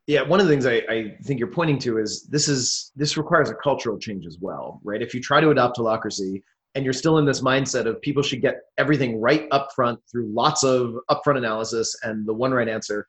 [0.09, 3.17] yeah one of the things I, I think you're pointing to is this is this
[3.17, 5.01] requires a cultural change as well right?
[5.01, 6.43] If you try to adopt holacracy
[6.75, 10.33] and you're still in this mindset of people should get everything right up front through
[10.33, 13.07] lots of upfront analysis and the one right answer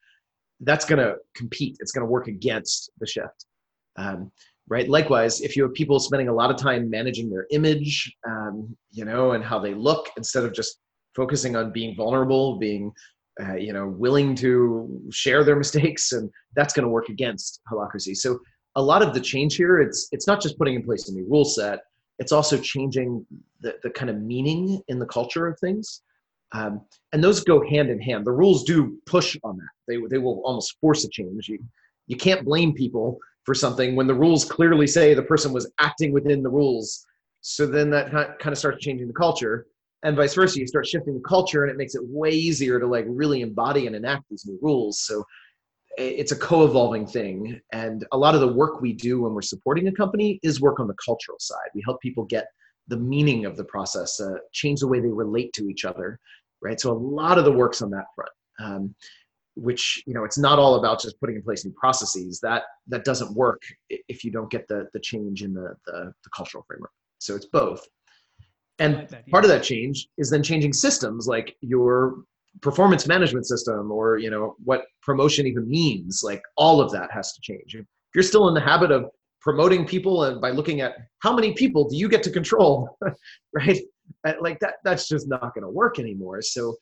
[0.62, 1.78] that's going to compete.
[1.80, 3.46] It's going to work against the shift.
[3.96, 4.30] Um,
[4.68, 4.90] right?
[4.90, 9.06] Likewise if you have people spending a lot of time managing their image um, you
[9.06, 10.80] know and how they look instead of just
[11.22, 12.92] focusing on being vulnerable being
[13.44, 14.52] uh, you know willing to
[15.12, 18.40] share their mistakes and that's going to work against holacracy so
[18.76, 21.28] a lot of the change here it's it's not just putting in place a new
[21.30, 21.80] rule set
[22.20, 23.26] it's also changing
[23.62, 26.02] the, the kind of meaning in the culture of things.
[26.52, 26.82] Um,
[27.14, 28.26] and those go hand in hand.
[28.26, 29.70] The rules do push on that.
[29.88, 31.48] They, they will almost force a change.
[31.48, 31.60] You,
[32.08, 36.12] you can't blame people for something when the rules clearly say the person was acting
[36.12, 37.06] within the rules.
[37.42, 39.68] So then that kind of starts changing the culture
[40.04, 42.88] and vice versa you start shifting the culture and it makes it way easier to
[42.88, 45.00] like really embody and enact these new rules.
[45.02, 45.24] So
[45.98, 47.60] it's a co-evolving thing.
[47.74, 50.80] And a lot of the work we do when we're supporting a company is work
[50.80, 51.70] on the cultural side.
[51.76, 52.48] We help people get
[52.88, 56.20] the meaning of the process uh, change the way they relate to each other
[56.62, 56.80] right?
[56.80, 58.96] So a lot of the work's on that front um,
[59.56, 62.40] which you know it's not all about just putting in place new processes.
[62.42, 66.30] That that doesn't work if you don't get the the change in the the, the
[66.36, 66.92] cultural framework.
[67.20, 67.86] So it's both
[68.80, 69.32] and like that, yeah.
[69.32, 72.24] part of that change is then changing systems like your
[72.62, 77.34] performance management system or you know what promotion even means like all of that has
[77.34, 77.76] to change.
[77.76, 79.10] If you're still in the habit of
[79.42, 82.98] promoting people and by looking at how many people do you get to control
[83.54, 83.82] right?
[84.42, 86.42] Like that that's just not going to work anymore.
[86.42, 86.76] So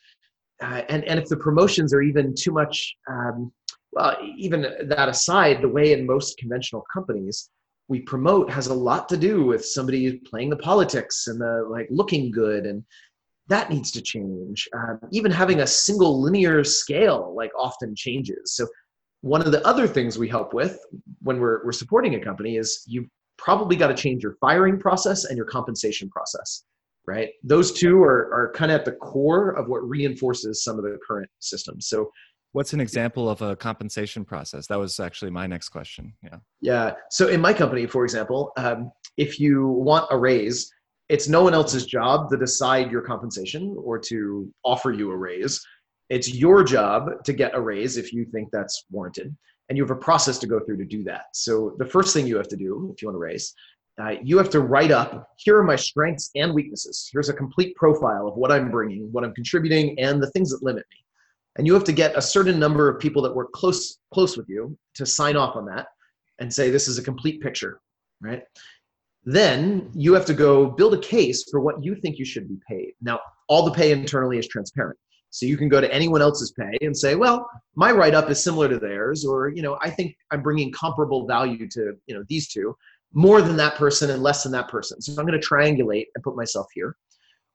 [0.62, 3.52] uh, and and if the promotions are even too much um,
[3.91, 7.50] well even that aside the way in most conventional companies
[7.88, 11.88] we promote has a lot to do with somebody playing the politics and the like
[11.90, 12.84] looking good and
[13.48, 14.68] that needs to change.
[14.74, 18.56] Um, even having a single linear scale like often changes.
[18.56, 18.68] So
[19.22, 20.78] one of the other things we help with
[21.22, 23.08] when we're, we're supporting a company is you
[23.38, 26.64] probably got to change your firing process and your compensation process
[27.08, 27.30] right?
[27.42, 31.00] Those two are, are kind of at the core of what reinforces some of the
[31.08, 32.12] current systems so
[32.54, 34.68] What's an example of a compensation process?
[34.68, 36.14] That was actually my next question.
[36.24, 36.38] Yeah.
[36.62, 36.93] Yeah.
[37.12, 40.72] So in my company, for example, um, if you want a raise,
[41.10, 45.62] it's no one else's job to decide your compensation or to offer you a raise.
[46.10, 49.36] It's your job to get a raise if you think that's warranted.
[49.70, 51.26] And you have a process to go through to do that.
[51.34, 53.54] So the first thing you have to do if you want to raise,
[54.02, 57.10] uh, you have to write up here are my strengths and weaknesses.
[57.12, 60.64] Here's a complete profile of what I'm bringing, what I'm contributing, and the things that
[60.64, 60.98] limit me
[61.58, 64.47] and you have to get a certain number of people that work close close with
[64.49, 65.88] you to sign off on that
[66.39, 67.82] and say this is a complete picture
[68.22, 68.43] right?
[69.26, 72.58] Then you have to go build a case for what you think you should be
[72.68, 72.93] paid.
[73.01, 74.97] Now all the pay internally is transparent.
[75.30, 78.41] So you can go to anyone else's pay and say well my write up is
[78.41, 82.24] similar to theirs or you know i think i'm bringing comparable value to you know
[82.30, 82.76] these two
[83.14, 85.01] more than that person and less than that person.
[85.01, 86.95] So i'm going to triangulate and put myself here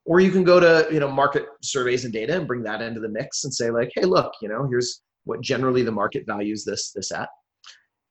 [0.05, 2.99] or you can go to you know market surveys and data and bring that into
[2.99, 6.63] the mix and say like hey look you know here's what generally the market values
[6.65, 7.29] this this at.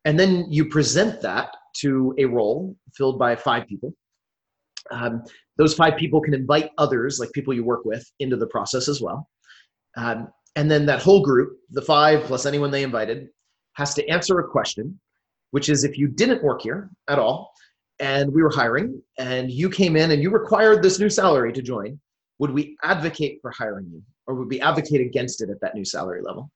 [0.04, 3.94] And then you present that to a role filled by five people.
[4.90, 5.22] Um,
[5.58, 9.00] those five people can invite others like people you work with into the process as
[9.00, 9.28] well.
[9.96, 13.28] Um, and then that whole group the five plus anyone they invited
[13.74, 14.98] has to answer a question
[15.52, 17.52] which is if you didn't work here at all
[18.02, 21.62] and we were hiring, and you came in and you required this new salary to
[21.62, 21.98] join,
[22.40, 25.84] would we advocate for hiring you, or would we advocate against it at that new
[25.84, 26.50] salary level?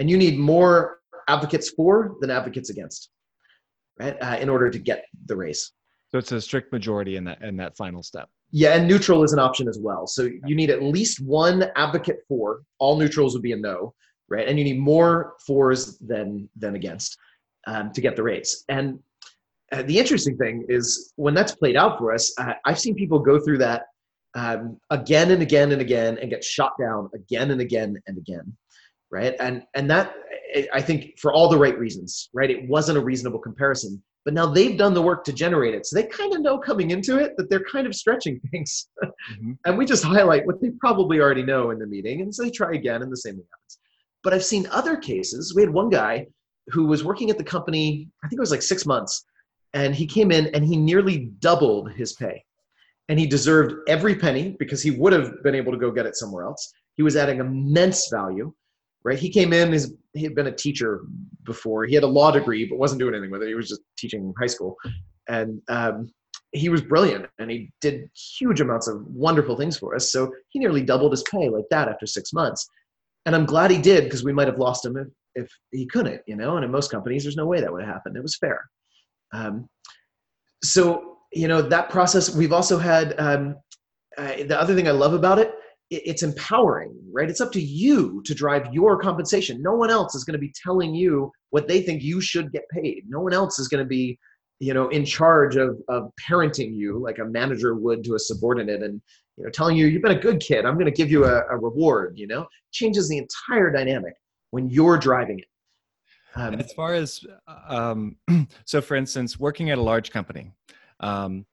[0.00, 0.98] And you need more
[1.28, 3.10] advocates for than advocates against,
[4.00, 4.20] right?
[4.20, 5.70] Uh, in order to get the raise.
[6.10, 8.28] So it's a strict majority in that in that final step.
[8.50, 10.08] Yeah, and neutral is an option as well.
[10.08, 12.62] So you need at least one advocate for.
[12.78, 13.94] All neutrals would be a no,
[14.28, 14.46] right?
[14.46, 17.16] And you need more fours than than against
[17.68, 18.64] um, to get the raise.
[18.68, 18.98] And
[19.74, 23.18] uh, the interesting thing is when that's played out for us, uh, I've seen people
[23.18, 23.82] go through that
[24.34, 28.56] um, again and again and again and get shot down again and again and again,
[29.10, 29.34] right?
[29.40, 30.14] And and that
[30.72, 32.50] I think for all the right reasons, right?
[32.50, 35.96] It wasn't a reasonable comparison, but now they've done the work to generate it, so
[35.96, 39.52] they kind of know coming into it that they're kind of stretching things, mm-hmm.
[39.64, 42.50] and we just highlight what they probably already know in the meeting, and so they
[42.50, 43.78] try again, and the same thing happens.
[44.22, 45.52] But I've seen other cases.
[45.54, 46.26] We had one guy
[46.68, 49.24] who was working at the company, I think it was like six months,
[49.74, 52.42] and he came in and he nearly doubled his pay.
[53.08, 56.16] And he deserved every penny because he would have been able to go get it
[56.16, 56.72] somewhere else.
[56.94, 58.54] He was adding immense value,
[59.04, 59.18] right?
[59.18, 61.02] He came in, his, he had been a teacher
[61.42, 61.84] before.
[61.84, 63.48] He had a law degree, but wasn't doing anything with it.
[63.48, 64.76] He was just teaching high school.
[65.28, 66.08] And um,
[66.52, 68.08] he was brilliant and he did
[68.38, 70.10] huge amounts of wonderful things for us.
[70.10, 72.66] So he nearly doubled his pay like that after six months.
[73.26, 76.22] And I'm glad he did because we might have lost him if, if he couldn't,
[76.26, 76.56] you know.
[76.56, 78.16] And in most companies, there's no way that would have happened.
[78.16, 78.64] It was fair.
[79.34, 79.68] Um,
[80.62, 82.34] so you know that process.
[82.34, 83.56] We've also had um,
[84.16, 85.52] uh, the other thing I love about it.
[85.90, 87.28] It's empowering, right?
[87.28, 89.62] It's up to you to drive your compensation.
[89.62, 92.62] No one else is going to be telling you what they think you should get
[92.70, 93.04] paid.
[93.06, 94.18] No one else is going to be,
[94.60, 98.82] you know, in charge of of parenting you like a manager would to a subordinate
[98.82, 99.00] and
[99.36, 100.64] you know telling you you've been a good kid.
[100.64, 102.14] I'm going to give you a, a reward.
[102.16, 104.14] You know, changes the entire dynamic
[104.52, 105.46] when you're driving it.
[106.36, 107.24] Um, as far as,
[107.68, 108.16] um,
[108.64, 110.52] so for instance, working at a large company,
[111.00, 111.46] um,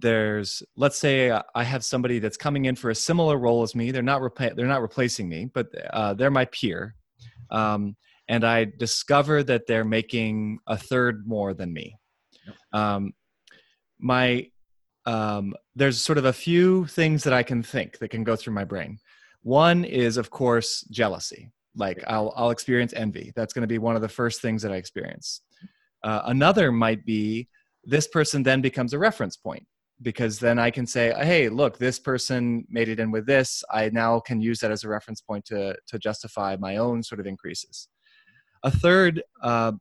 [0.00, 3.90] there's let's say I have somebody that's coming in for a similar role as me.
[3.90, 6.94] They're not repla- they're not replacing me, but uh, they're my peer,
[7.50, 7.96] um,
[8.28, 11.96] and I discover that they're making a third more than me.
[12.72, 13.12] Um,
[13.98, 14.50] my
[15.04, 18.54] um, there's sort of a few things that I can think that can go through
[18.54, 18.98] my brain.
[19.42, 23.32] One is, of course, jealousy like I'll I'll experience envy.
[23.34, 25.40] That's going to be one of the first things that I experience.
[26.02, 27.48] Uh, another might be
[27.84, 29.66] this person then becomes a reference point
[30.02, 33.64] because then I can say, hey, look, this person made it in with this.
[33.70, 37.20] I now can use that as a reference point to to justify my own sort
[37.20, 37.88] of increases.
[38.62, 39.72] A third uh,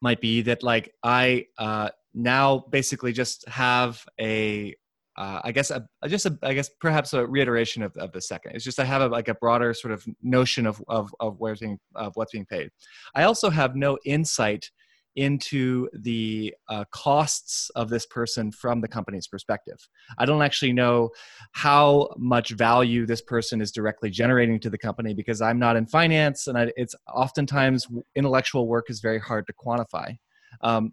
[0.00, 4.74] might be that like I uh, now basically just have a
[5.16, 8.52] uh, I guess a, just a, I guess perhaps a reiteration of, of the second.
[8.54, 11.60] It's just I have a, like a broader sort of notion of of of where's
[11.60, 12.70] being of what's being paid.
[13.14, 14.70] I also have no insight
[15.16, 19.78] into the uh, costs of this person from the company's perspective.
[20.18, 21.10] I don't actually know
[21.52, 25.86] how much value this person is directly generating to the company because I'm not in
[25.86, 27.86] finance, and I, it's oftentimes
[28.16, 30.16] intellectual work is very hard to quantify.
[30.62, 30.92] Um,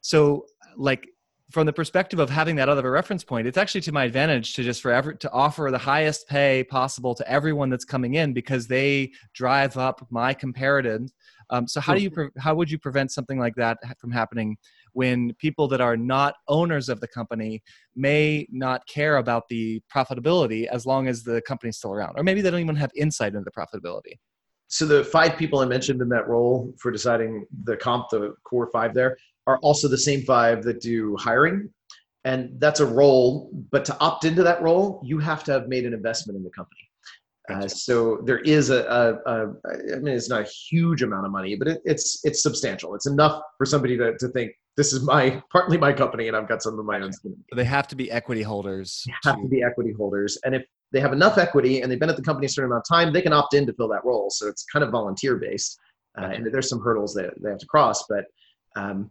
[0.00, 0.46] so,
[0.76, 1.08] like
[1.50, 4.62] from the perspective of having that other reference point, it's actually to my advantage to
[4.62, 9.10] just forever to offer the highest pay possible to everyone that's coming in because they
[9.34, 11.10] drive up my comparative.
[11.50, 14.56] Um, so how do you pre- how would you prevent something like that from happening
[14.92, 17.62] when people that are not owners of the company
[17.96, 22.40] may not care about the profitability as long as the company's still around, or maybe
[22.40, 24.18] they don't even have insight into the profitability?
[24.70, 28.70] So the five people I mentioned in that role for deciding the comp, the core
[28.72, 29.16] five there,
[29.46, 31.68] are also the same five that do hiring.
[32.24, 35.86] And that's a role, but to opt into that role, you have to have made
[35.86, 36.80] an investment in the company.
[37.50, 39.48] Uh, so there is a, a, a,
[39.94, 42.94] I mean, it's not a huge amount of money, but it, it's it's substantial.
[42.94, 46.48] It's enough for somebody to, to think this is my partly my company, and I've
[46.48, 47.10] got some of my own.
[47.56, 49.02] They have to be equity holders.
[49.06, 50.62] They have to, to be equity holders, and if
[50.92, 53.12] they have enough equity and they've been at the company a certain amount of time,
[53.12, 54.30] they can opt in to fill that role.
[54.30, 55.78] So it's kind of volunteer based,
[56.18, 58.24] uh, and there's some hurdles that they have to cross, but
[58.76, 59.10] um,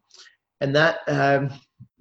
[0.61, 1.51] and that um,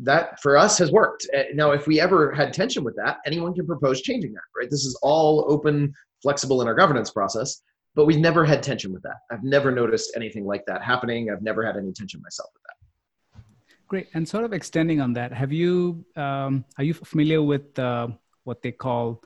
[0.00, 1.26] that for us has worked.
[1.36, 4.42] Uh, now, if we ever had tension with that, anyone can propose changing that.
[4.56, 4.70] Right?
[4.70, 7.62] This is all open, flexible in our governance process.
[7.94, 9.16] But we've never had tension with that.
[9.30, 11.30] I've never noticed anything like that happening.
[11.30, 13.42] I've never had any tension myself with that.
[13.88, 14.08] Great.
[14.14, 18.08] And sort of extending on that, have you um, are you familiar with uh,
[18.44, 19.22] what they call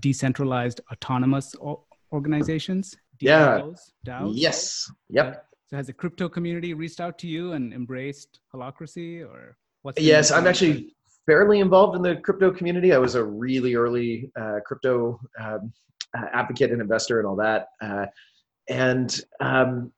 [0.00, 1.54] decentralized autonomous
[2.12, 2.96] organizations?
[3.20, 4.20] DAOs, yeah.
[4.20, 4.32] DAOs?
[4.34, 4.90] Yes.
[5.10, 5.46] Yep.
[5.68, 10.30] So has the crypto community reached out to you and embraced Holacracy or what's Yes,
[10.30, 10.94] I'm actually
[11.26, 12.92] fairly involved in the crypto community.
[12.92, 15.72] I was a really early uh, crypto um,
[16.16, 17.68] uh, advocate and investor and all that.
[17.80, 18.06] Uh,
[18.68, 19.92] and um,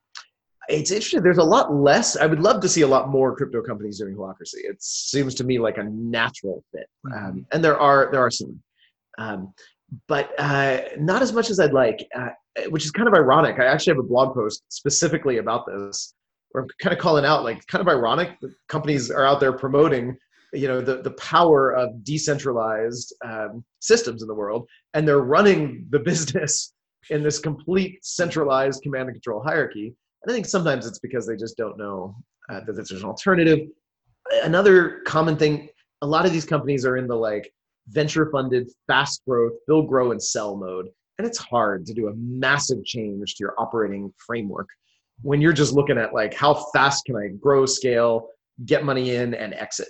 [0.68, 1.22] it's interesting.
[1.22, 2.16] There's a lot less.
[2.16, 4.64] I would love to see a lot more crypto companies doing holacracy.
[4.64, 7.26] It seems to me like a natural fit, Mm-hmm.
[7.26, 8.62] um, and there are there are some,
[9.18, 9.52] um,
[10.08, 12.06] but uh, not as much as I'd like.
[12.16, 12.30] Uh,
[12.68, 13.58] which is kind of ironic.
[13.58, 16.14] I actually have a blog post specifically about this,
[16.50, 19.52] where I'm kind of calling out like kind of ironic that companies are out there
[19.52, 20.16] promoting,
[20.52, 25.86] you know, the the power of decentralized um, systems in the world, and they're running
[25.90, 26.72] the business
[27.10, 29.94] in this complete centralized command and control hierarchy.
[30.22, 32.16] And I think sometimes it's because they just don't know
[32.48, 33.60] uh, that there's an alternative.
[34.42, 35.68] Another common thing,
[36.00, 37.52] a lot of these companies are in the like
[37.88, 40.88] venture funded, fast growth, build, grow, and sell mode.
[41.18, 44.68] And it's hard to do a massive change to your operating framework
[45.22, 48.28] when you're just looking at like how fast can I grow, scale,
[48.64, 49.88] get money in, and exit.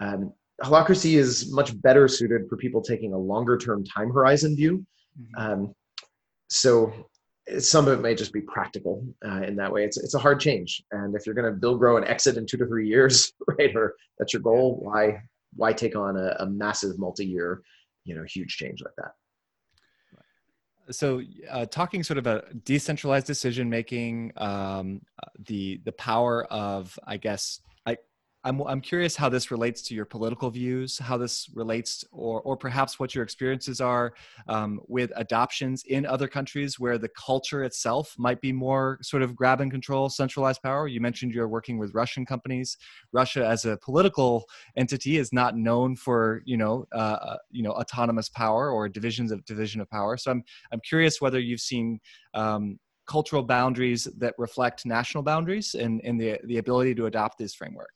[0.00, 0.32] Um,
[0.62, 4.84] holacracy is much better suited for people taking a longer term time horizon view.
[5.18, 5.40] Mhm.
[5.42, 5.74] Um,
[6.48, 6.92] so
[7.58, 9.84] some of it may just be practical uh, in that way.
[9.84, 12.46] It's it's a hard change, and if you're going to build, grow, and exit in
[12.46, 15.22] two to three years, right, or that's your goal, why
[15.54, 17.62] why take on a, a massive multi-year,
[18.04, 19.12] you know, huge change like that?
[20.90, 21.20] so
[21.50, 25.00] uh, talking sort of about decentralized decision making um,
[25.46, 27.60] the the power of i guess
[28.48, 32.56] I'm, I'm curious how this relates to your political views how this relates or or
[32.56, 34.14] perhaps what your experiences are
[34.48, 39.36] um, with adoptions in other countries where the culture itself might be more sort of
[39.36, 40.88] grab and control centralized power.
[40.88, 42.78] You mentioned you're working with russian companies.
[43.12, 44.46] Russia as a political
[44.76, 49.30] entity is not known for you know uh, uh, you know autonomous power or divisions
[49.30, 50.16] of division of power.
[50.16, 50.42] So i'm
[50.72, 52.00] I'm curious whether you've seen
[52.32, 57.54] um, cultural boundaries that reflect national boundaries and, and the, the ability to adopt this
[57.54, 57.88] framework.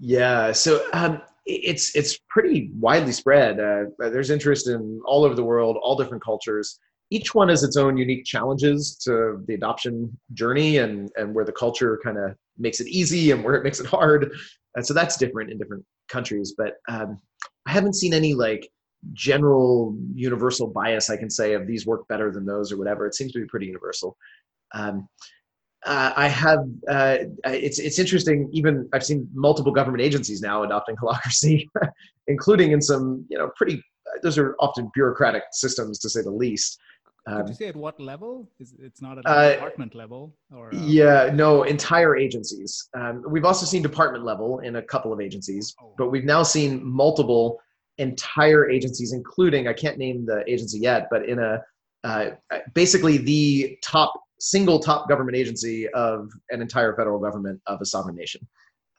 [0.00, 3.58] Yeah, so um, it's it's pretty widely spread.
[3.58, 6.78] Uh, there's interest in all over the world, all different cultures.
[7.10, 11.52] Each one has its own unique challenges to the adoption journey, and and where the
[11.52, 14.32] culture kind of makes it easy and where it makes it hard.
[14.76, 16.54] And so that's different in different countries.
[16.56, 17.18] But um,
[17.66, 18.68] I haven't seen any like
[19.12, 23.06] general universal bias I can say of these work better than those or whatever.
[23.06, 24.16] It seems to be pretty universal.
[24.74, 25.08] Um,
[25.88, 26.60] uh, I have.
[26.96, 27.16] Uh,
[27.64, 28.48] it's it's interesting.
[28.52, 31.56] Even I've seen multiple government agencies now adopting holacracy,
[32.34, 33.82] including in some you know pretty.
[34.22, 36.78] Those are often bureaucratic systems to say the least.
[37.26, 38.32] Could Um, you say at what level?
[38.62, 40.22] Is it's not at uh, department level
[40.58, 40.66] or?
[40.74, 42.88] uh, yeah, no, entire agencies.
[43.00, 45.92] Um, we've also seen department level in a couple of agencies, Oh.
[46.00, 46.70] but we've now seen
[47.04, 47.44] multiple
[47.98, 51.52] entire agencies, including I can't name the agency yet, but in a
[52.08, 52.24] uh,
[52.82, 54.10] basically the top
[54.40, 58.46] single top government agency of an entire federal government of a sovereign nation,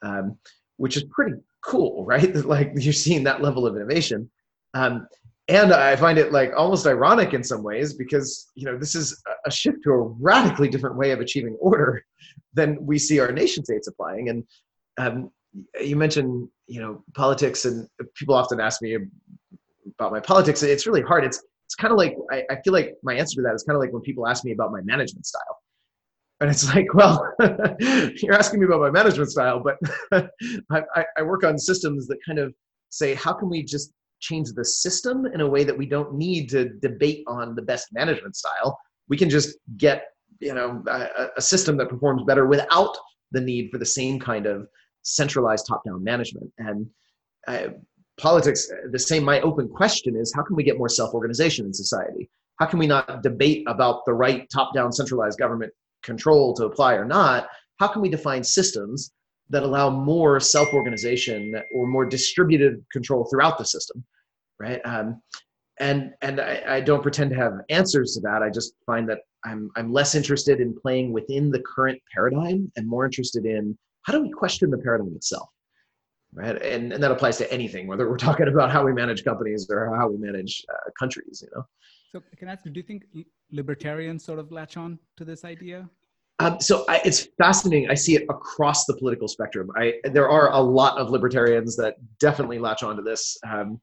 [0.02, 0.36] um,
[0.76, 1.34] which is pretty
[1.64, 2.34] cool, right?
[2.34, 4.30] Like you're seeing that level of innovation.
[4.74, 5.06] Um,
[5.48, 9.20] and I find it like almost ironic in some ways because you know this is
[9.46, 12.04] a- shift to a radically different way of achieving order
[12.54, 14.28] than we see our nation states applying.
[14.28, 14.44] And
[14.98, 15.30] um,
[15.80, 18.96] you mentioned you know politics, and people often ask me
[19.98, 20.62] about my politics.
[20.62, 21.24] It's really hard.
[21.24, 23.76] It's it's kind of like I, I feel like my answer to that is kind
[23.76, 25.58] of like when people ask me about my management style.
[26.40, 27.32] And it's like, well,
[27.80, 29.78] you're asking me about my management style, but
[30.72, 32.52] I, I, I work on systems that kind of
[32.88, 36.48] say, how can we just change the system in a way that we don't need
[36.50, 38.76] to debate on the best management style?
[39.08, 40.06] We can just get,
[40.40, 42.98] you know, a, a system that performs better without
[43.30, 44.66] the need for the same kind of
[45.02, 46.50] centralized top-down management.
[46.58, 46.88] And
[47.46, 47.68] uh,
[48.20, 49.24] politics, the same.
[49.24, 52.28] My open question is, how can we get more self-organization in society?
[52.58, 57.04] How can we not debate about the right top-down centralized government control to apply or
[57.04, 57.48] not?
[57.78, 59.12] How can we define systems
[59.48, 64.04] that allow more self-organization or more distributed control throughout the system,
[64.58, 64.80] right?
[64.84, 65.20] Um,
[65.80, 68.42] and and I, I don't pretend to have answers to that.
[68.42, 72.86] I just find that I'm I'm less interested in playing within the current paradigm and
[72.86, 75.48] more interested in how do we question the paradigm itself,
[76.32, 76.60] right?
[76.62, 79.96] And and that applies to anything, whether we're talking about how we manage companies or
[79.96, 81.64] how we manage uh, countries, you know.
[82.12, 83.04] So can I ask you, do you think
[83.52, 85.88] libertarians sort of latch on to this idea?
[86.40, 87.90] Um, so I, it's fascinating.
[87.90, 89.70] I see it across the political spectrum.
[89.76, 93.38] I, there are a lot of libertarians that definitely latch onto this.
[93.46, 93.78] Um,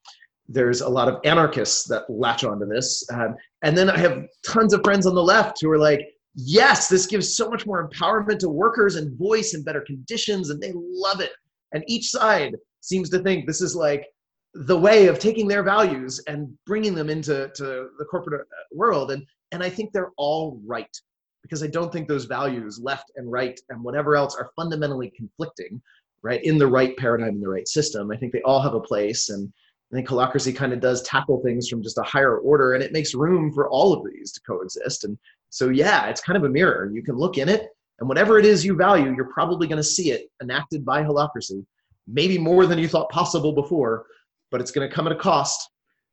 [0.50, 3.08] there's a lot of anarchists that latch onto this.
[3.14, 6.02] Um, and then I have tons of friends on the left who are like,
[6.34, 10.60] yes, this gives so much more empowerment to workers and voice and better conditions, and
[10.60, 11.32] they love it.
[11.74, 14.05] And each side seems to think this is like
[14.53, 19.11] the way of taking their values and bringing them into to the corporate world.
[19.11, 20.95] And, and I think they're all right
[21.43, 25.82] because I don't think those values, left and right and whatever else, are fundamentally conflicting,
[26.22, 26.43] right?
[26.43, 28.11] In the right paradigm, in the right system.
[28.11, 29.30] I think they all have a place.
[29.30, 29.51] And
[29.91, 32.91] I think holacracy kind of does tackle things from just a higher order and it
[32.91, 35.05] makes room for all of these to coexist.
[35.05, 35.18] And
[35.49, 36.91] so, yeah, it's kind of a mirror.
[36.93, 37.70] You can look in it
[38.00, 41.66] And whatever it is you value, you're probably going to see it enacted by holacracy,
[42.08, 44.06] maybe more than you thought possible before,
[44.52, 45.70] but it's going to come at a cost,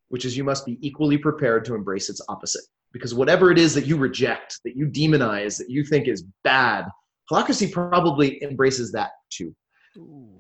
[0.09, 2.65] which is you must be equally prepared to embrace its opposite.
[2.93, 6.87] Because whatever it is that you reject, that you demonize, that you think is bad,
[7.31, 9.55] holacracy probably embraces that too.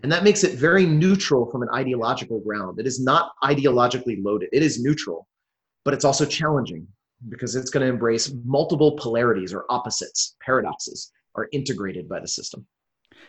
[0.03, 2.80] And that makes it very neutral from an ideological ground.
[2.80, 5.28] It is not ideologically loaded, it is neutral,
[5.84, 6.86] but it's also challenging
[7.28, 12.66] because it's going to embrace multiple polarities or opposites, paradoxes are integrated by the system.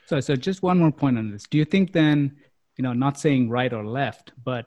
[0.06, 1.43] So, so just one more point on this.
[1.43, 2.36] Do you think then,
[2.78, 4.66] you know, not saying right or left, but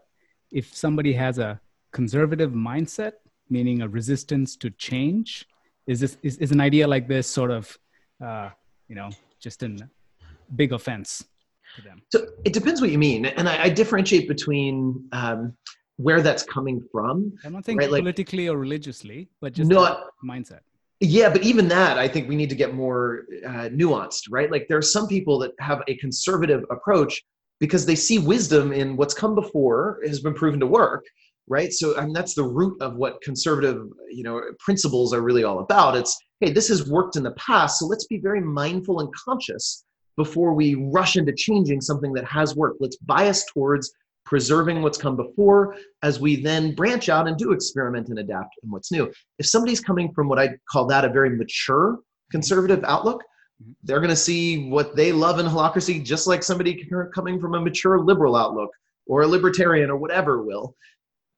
[0.50, 1.60] if somebody has a
[1.92, 3.12] conservative mindset,
[3.50, 5.46] meaning a resistance to change,
[5.86, 7.78] is this is, is an idea like this sort of,
[8.24, 8.50] uh,
[8.88, 9.10] you know,
[9.40, 9.88] just a
[10.54, 11.24] big offense?
[11.76, 12.02] to them?
[12.10, 15.54] So it depends what you mean, and I, I differentiate between um,
[15.96, 17.32] where that's coming from.
[17.44, 17.90] I'm not saying right?
[17.90, 20.60] Like- politically or religiously, but just Not- mindset.
[21.00, 24.50] Yeah, but even that, I think we need to get more uh, nuanced, right?
[24.50, 27.22] Like there are some people that have a conservative approach
[27.60, 31.04] because they see wisdom in what's come before has been proven to work,
[31.46, 31.72] right?
[31.72, 35.60] So I mean, that's the root of what conservative, you know, principles are really all
[35.60, 35.96] about.
[35.96, 39.84] It's hey, this has worked in the past, so let's be very mindful and conscious
[40.16, 42.80] before we rush into changing something that has worked.
[42.80, 43.92] Let's bias towards
[44.28, 48.70] preserving what's come before as we then branch out and do experiment and adapt in
[48.70, 49.10] what's new.
[49.38, 51.98] If somebody's coming from what I call that a very mature
[52.30, 53.22] conservative outlook,
[53.84, 57.60] they're going to see what they love in holacracy just like somebody coming from a
[57.60, 58.70] mature liberal outlook
[59.06, 60.76] or a libertarian or whatever will.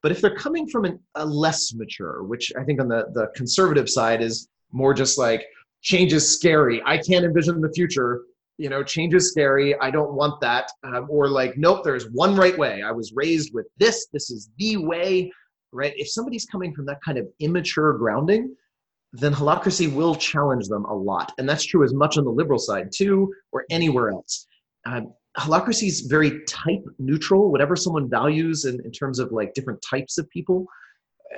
[0.02, 3.28] But if they're coming from an, a less mature, which I think on the, the
[3.36, 5.46] conservative side is more just like
[5.80, 6.82] change is scary.
[6.84, 8.22] I can't envision the future
[8.60, 9.78] you know change is scary.
[9.80, 10.70] I don't want that.
[10.84, 12.82] Um, or like nope there's one right way.
[12.82, 14.06] I was raised with this.
[14.12, 15.32] This is the way
[15.72, 15.92] right?
[15.96, 18.54] If somebody's coming from that kind of immature grounding
[19.12, 21.32] then holacracy will challenge them a lot.
[21.38, 24.46] And that's true as much on the liberal side too or anywhere else.
[24.86, 27.50] Um, holacracy is very type neutral.
[27.50, 30.66] Whatever someone values in, in terms of like different types of people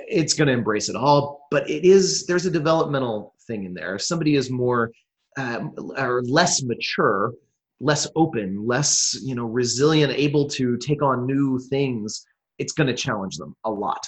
[0.07, 1.47] it's going to embrace it all.
[1.51, 3.95] But it is there's a developmental thing in there.
[3.95, 4.91] If somebody is more
[5.37, 7.33] um, or less mature,
[7.79, 12.25] less open, less you know resilient, able to take on new things,
[12.59, 14.05] it's going to challenge them a lot.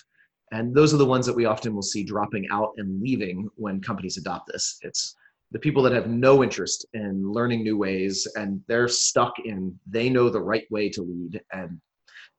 [0.51, 3.81] And those are the ones that we often will see dropping out and leaving when
[3.81, 4.77] companies adopt this.
[4.83, 5.15] It's
[5.51, 10.09] the people that have no interest in learning new ways and they're stuck in they
[10.09, 11.79] know the right way to lead and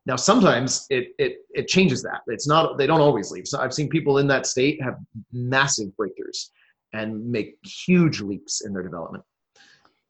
[0.06, 3.72] now sometimes it it it changes that it's not they don't always leave so i've
[3.72, 4.98] seen people in that state have
[5.32, 6.50] massive breakthroughs
[6.96, 9.24] and make huge leaps in their development.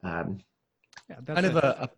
[0.03, 0.39] Um,
[1.11, 1.91] Yeah, that's kind of a- a, a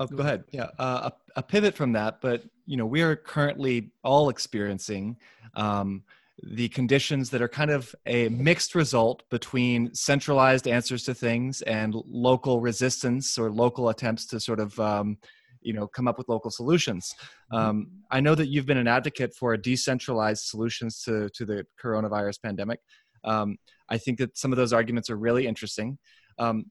[0.00, 0.44] oh go ahead.
[0.50, 5.16] Yeah uh, a, a pivot from that but you know we are currently all experiencing
[5.54, 6.02] um,
[6.42, 11.94] the conditions that are kind of a mixed result between centralized answers to things and
[12.28, 15.16] local resistance or local attempts to sort of um,
[15.68, 17.04] you know come up with local solutions.
[17.58, 17.76] Um,
[18.10, 22.80] i know that you've been an advocate for decentralized solutions to to the coronavirus pandemic
[23.24, 23.56] um,
[23.88, 25.98] I think that some of those arguments are really interesting.
[26.38, 26.66] Um,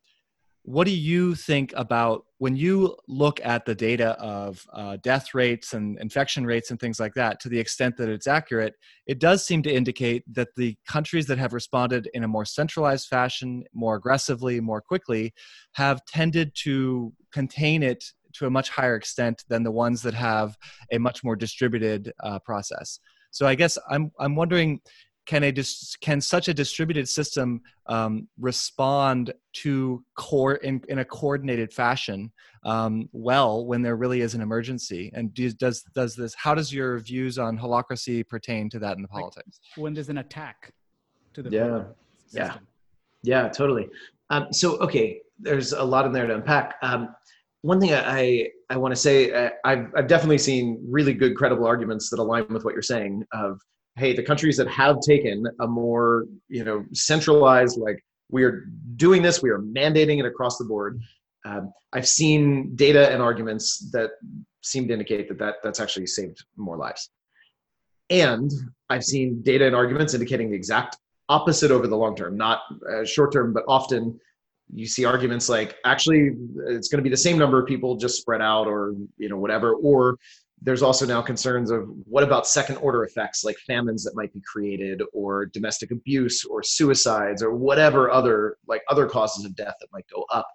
[0.66, 5.74] what do you think about when you look at the data of uh, death rates
[5.74, 8.74] and infection rates and things like that to the extent that it's accurate
[9.06, 13.08] it does seem to indicate that the countries that have responded in a more centralized
[13.08, 15.34] fashion more aggressively more quickly
[15.74, 18.04] have tended to contain it
[18.34, 20.58] to a much higher extent than the ones that have
[20.92, 23.00] a much more distributed uh, process
[23.32, 24.80] so i guess i'm i'm wondering
[25.26, 31.06] can a dis- can such a distributed system um, respond to core in, in a
[31.06, 32.32] coordinated fashion
[32.66, 36.74] um, well when there really is an emergency and do, does does this how does
[36.74, 40.74] your views on holacracy pertain to that in the Like- politics when there's an attack
[41.34, 41.68] to the Yeah.
[41.70, 41.96] core
[42.32, 42.56] Yeah.
[43.26, 43.90] Yeah, totally.
[44.30, 46.76] Um, so, okay, there's a lot in there to unpack.
[46.82, 47.16] Um,
[47.62, 51.66] one thing I, I want to say, uh, I've, I've definitely seen really good, credible
[51.66, 53.62] arguments that align with what you're saying of,
[53.96, 58.66] hey, the countries that have taken a more, you know, centralized, like, we are
[58.96, 61.00] doing this, we are mandating it across the board.
[61.46, 64.12] Um, I've seen data and arguments that
[64.62, 67.10] seem to indicate that, that that's actually saved more lives.
[68.10, 68.52] And
[68.90, 70.98] I've seen data and arguments indicating the exact
[71.30, 72.62] opposite over the long term, not
[72.92, 74.20] uh, short term, but often
[74.74, 76.32] you see arguments like actually
[76.68, 79.38] it's going to be the same number of people just spread out or you know
[79.38, 80.18] whatever or
[80.64, 84.42] there's also now concerns of what about second order effects like famines that might be
[84.42, 89.88] created or domestic abuse or suicides or whatever other like other causes of death that
[89.92, 90.48] might go up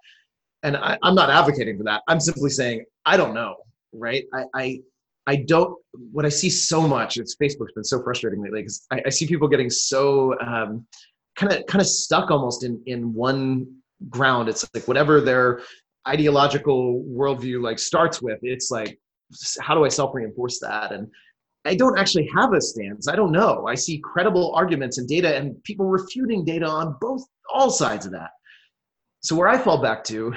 [0.62, 3.56] and I, i'm not advocating for that i'm simply saying i don't know
[3.92, 4.80] right i i,
[5.26, 5.76] I don't
[6.12, 9.26] what i see so much it's facebook's been so frustrating lately because I, I see
[9.26, 10.34] people getting so
[11.38, 13.66] kind of kind of stuck almost in in one
[14.08, 14.48] ground.
[14.48, 15.60] It's like whatever their
[16.06, 18.38] ideological worldview like starts with.
[18.42, 18.98] It's like
[19.60, 20.92] how do I self reinforce that?
[20.92, 21.08] And
[21.64, 23.08] I don't actually have a stance.
[23.08, 23.66] I don't know.
[23.66, 27.22] I see credible arguments and data and people refuting data on both
[27.52, 28.30] all sides of that.
[29.20, 30.32] So where I fall back to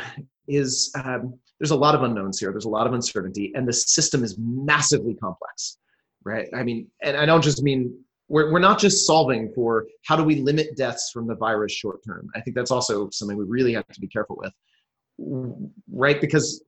[0.47, 2.51] is um, there's a lot of unknowns here.
[2.51, 5.77] There's a lot of uncertainty, and the system is massively complex,
[6.23, 6.47] right?
[6.55, 7.95] I mean, and I don't just mean
[8.27, 11.99] we're, we're not just solving for how do we limit deaths from the virus short
[12.05, 12.29] term.
[12.35, 14.53] I think that's also something we really have to be careful with,
[15.91, 16.19] right?
[16.19, 16.63] Because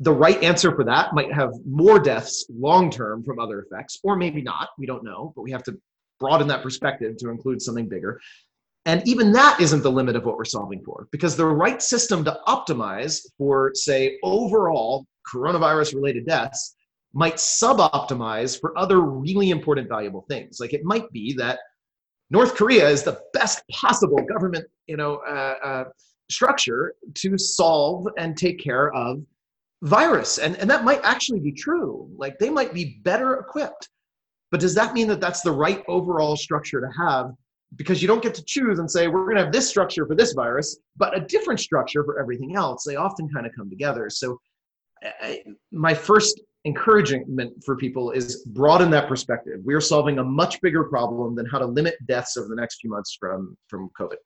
[0.00, 4.16] the right answer for that might have more deaths long term from other effects, or
[4.16, 4.70] maybe not.
[4.78, 5.78] We don't know, but we have to
[6.18, 8.20] broaden that perspective to include something bigger.
[8.86, 12.24] And even that isn't the limit of what we're solving for, because the right system
[12.24, 16.74] to optimize for, say, overall coronavirus related deaths
[17.12, 20.60] might sub-optimize for other really important valuable things.
[20.60, 21.58] Like it might be that
[22.30, 25.84] North Korea is the best possible government, you know, uh, uh,
[26.30, 29.20] structure to solve and take care of
[29.82, 30.38] virus.
[30.38, 32.10] And, and that might actually be true.
[32.16, 33.88] Like they might be better equipped.
[34.50, 37.32] But does that mean that that's the right overall structure to have?
[37.76, 40.16] Because you don't get to choose and say we're going to have this structure for
[40.16, 42.84] this virus but a different structure for everything else.
[42.84, 44.10] They often kind of come together.
[44.10, 44.38] So
[45.02, 49.60] I, my first encouragement for people is broaden that perspective.
[49.64, 52.80] We are solving a much bigger problem than how to limit deaths over the next
[52.80, 54.16] few months from from covid.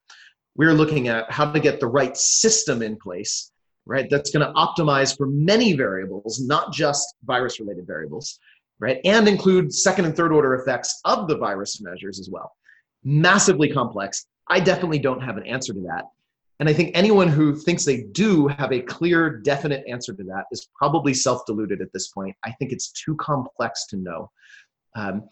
[0.56, 3.52] We're looking at how to get the right system in place
[3.86, 4.08] right?
[4.10, 8.38] That's going to optimize for many variables, not just virus related variables,
[8.80, 9.00] right?
[9.04, 12.52] And include second and third order effects of the virus measures as well.
[13.02, 14.26] Massively complex.
[14.48, 16.04] I definitely don't have an answer to that.
[16.60, 20.44] And I think anyone who thinks they do have a clear, definite answer to that
[20.52, 22.36] is probably self deluded at this point.
[22.44, 24.30] I think it's too complex to know.
[24.94, 25.28] Um,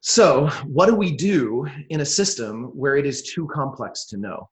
[0.00, 4.50] so, what do we do in a system where it is too complex to know?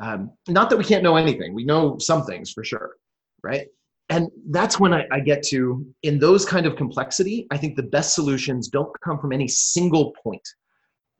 [0.00, 2.96] Um, not that we can't know anything, we know some things for sure,
[3.42, 3.66] right?
[4.10, 7.82] And that's when I, I get to, in those kind of complexity, I think the
[7.82, 10.46] best solutions don't come from any single point,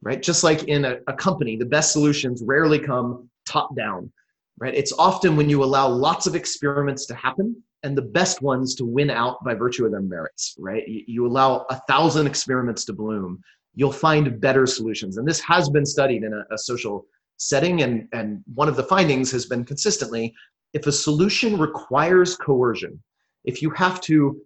[0.01, 0.23] right?
[0.23, 4.11] Just like in a, a company, the best solutions rarely come top down,
[4.59, 4.75] right?
[4.75, 8.85] It's often when you allow lots of experiments to happen and the best ones to
[8.85, 10.87] win out by virtue of their merits, right?
[10.89, 13.43] You, you allow a thousand experiments to bloom,
[13.75, 15.19] you'll find better solutions.
[15.19, 17.07] And this has been studied in a, a social
[17.39, 17.83] setting.
[17.83, 20.35] And, and one of the findings has been consistently
[20.75, 23.03] if a solution requires coercion,
[23.45, 24.39] if you have to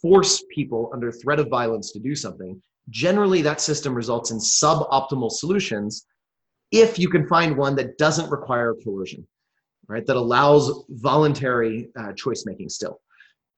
[0.00, 5.30] force people under threat of violence to do something, generally that system results in suboptimal
[5.30, 6.06] solutions
[6.72, 9.26] if you can find one that doesn't require coercion,
[9.88, 10.04] right?
[10.06, 13.00] That allows voluntary uh, choice making still.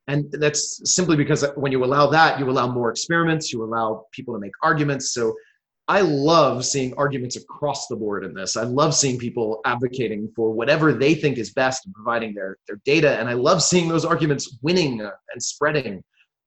[0.08, 4.34] And that's simply because when you allow that, you allow more experiments, you allow people
[4.34, 5.12] to make arguments.
[5.12, 5.34] So
[5.88, 8.56] I love seeing arguments across the board in this.
[8.56, 12.78] I love seeing people advocating for whatever they think is best and providing their, their
[12.84, 13.18] data.
[13.18, 16.04] And I love seeing those arguments winning and spreading,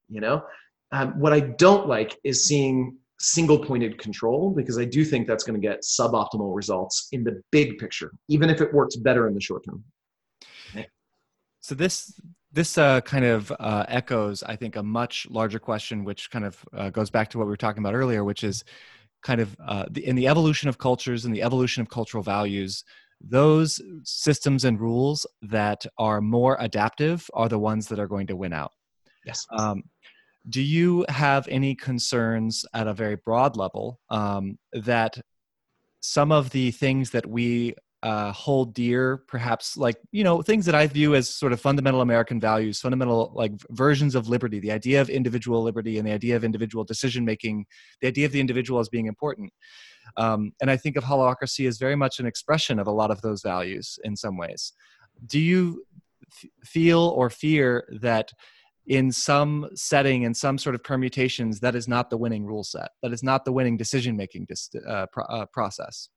[0.09, 0.43] you know?
[0.91, 5.43] Um, what I don't like is seeing single pointed control because I do think that's
[5.43, 9.33] going to get suboptimal results in the big picture, even if it works better in
[9.33, 9.83] the short term.
[11.61, 12.19] So this
[12.51, 16.65] this uh, kind of uh, echoes, I think, a much larger question, which kind of
[16.75, 18.65] uh, goes back to what we were talking about earlier, which is
[19.23, 22.83] kind of uh, the, in the evolution of cultures and the evolution of cultural values
[23.23, 28.35] those systems and rules that are more adaptive are the ones that are going to
[28.35, 28.71] win out.
[29.25, 29.45] Yes.
[29.51, 29.83] Um,
[30.49, 35.19] do you have any concerns at a very broad level um, that
[35.99, 40.73] some of the things that we uh, hold dear, perhaps like you know things that
[40.73, 45.01] I view as sort of fundamental American values, fundamental like versions of liberty, the idea
[45.01, 47.65] of individual liberty and the idea of individual decision making,
[48.01, 49.53] the idea of the individual as being important.
[50.17, 53.21] Um, and I think of holacracy as very much an expression of a lot of
[53.21, 54.73] those values in some ways.
[55.27, 55.85] Do you
[56.27, 58.31] f- feel or fear that?
[58.87, 62.89] in some setting in some sort of permutations that is not the winning rule set
[63.03, 66.09] that is not the winning decision making dis- uh, pro- uh, process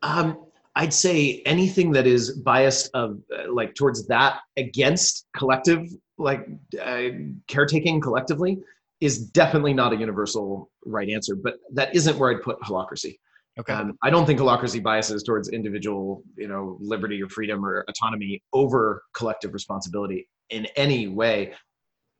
[0.00, 0.46] um,
[0.78, 5.88] I'd say anything that is biased of uh, like towards that against collective
[6.18, 6.46] like
[6.80, 7.08] uh,
[7.48, 8.58] caretaking collectively
[9.00, 11.34] is definitely not a universal right answer.
[11.34, 13.18] But that isn't where I'd put holacracy.
[13.58, 13.72] Okay.
[13.72, 18.40] Um, I don't think holacracy biases towards individual, you know, liberty or freedom or autonomy
[18.52, 21.54] over collective responsibility in any way.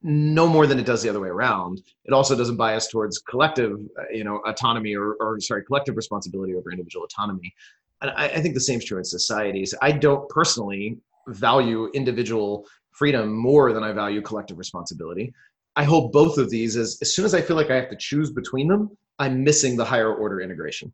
[0.02, 1.80] No more than it does the other way around.
[2.05, 6.55] It also doesn't bias towards collective, uh, you know, autonomy or, or sorry, collective responsibility
[6.55, 7.52] over individual autonomy
[8.00, 9.74] and I, I think the same is true in societies.
[9.82, 10.98] I don't personally
[11.28, 15.32] value individual freedom more than I value collective responsibility.
[15.76, 17.96] I hold both of these as as soon as I feel like I have to
[17.96, 20.92] choose between them, I'm missing the higher order integration.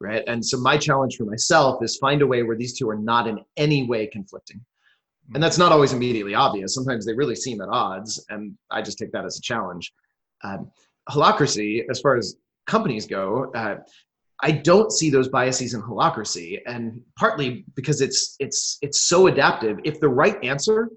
[0.00, 0.24] right?
[0.26, 3.26] And so my challenge for myself is find a way where these two are not
[3.26, 4.64] in any way conflicting.
[5.34, 6.74] And that's not always immediately obvious.
[6.74, 9.92] Sometimes they really seem at odds, and I just take that as a challenge.
[10.44, 10.70] Um,
[11.10, 12.36] holacracy, as far as
[12.66, 13.76] companies go, uh,
[14.42, 19.78] I don't see those biases in holacracy, and partly because it's it's it's so adaptive.
[19.84, 20.90] If the right answer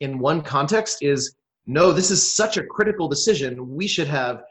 [0.00, 1.36] in one context is
[1.66, 4.42] no, this is such a critical decision, we should have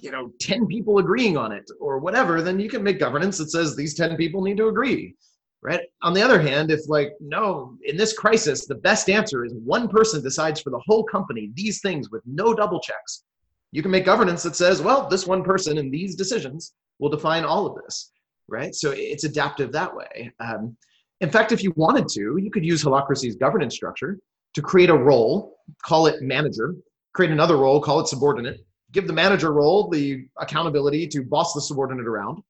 [0.00, 3.50] you know 10 people agreeing on it or whatever then you can make governance that
[3.50, 5.14] says these 10 people need to agree
[5.62, 9.52] right on the other hand if like no in this crisis the best answer is
[9.54, 13.24] one person decides for the whole company these things with no double checks
[13.72, 17.44] you can make governance that says well this one person and these decisions will define
[17.44, 18.12] all of this
[18.50, 18.74] right?
[18.74, 20.32] So it's adaptive that way.
[20.40, 20.74] Um,
[21.20, 24.18] in fact if you wanted to you could use holacracy's governance structure
[24.54, 26.74] to create a role call it manager
[27.12, 28.60] create another role call it subordinate
[28.92, 32.40] give the manager role the accountability to boss the subordinate around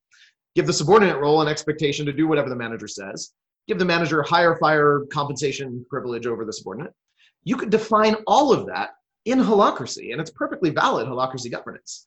[0.54, 3.32] give the subordinate role an expectation to do whatever the manager says
[3.68, 6.92] give the manager higher fire compensation privilege over the subordinate.
[7.44, 8.90] You could define all of that
[9.26, 12.06] in holacracy and it's perfectly valid holacracy governance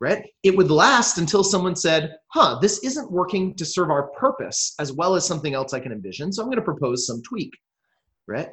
[0.00, 0.24] right?
[0.42, 4.92] It would last until someone said huh this isn't working to serve our purpose as
[4.92, 7.52] well as something else i can envision so i'm going to propose some tweak
[8.28, 8.50] right?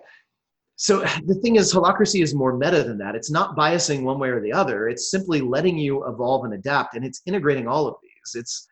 [0.78, 3.14] So the thing is holacracy is more meta than that.
[3.14, 4.90] It's not biasing one way or the other.
[4.90, 8.42] It's simply letting you evolve and adapt and it's integrating all of these.
[8.42, 8.68] It's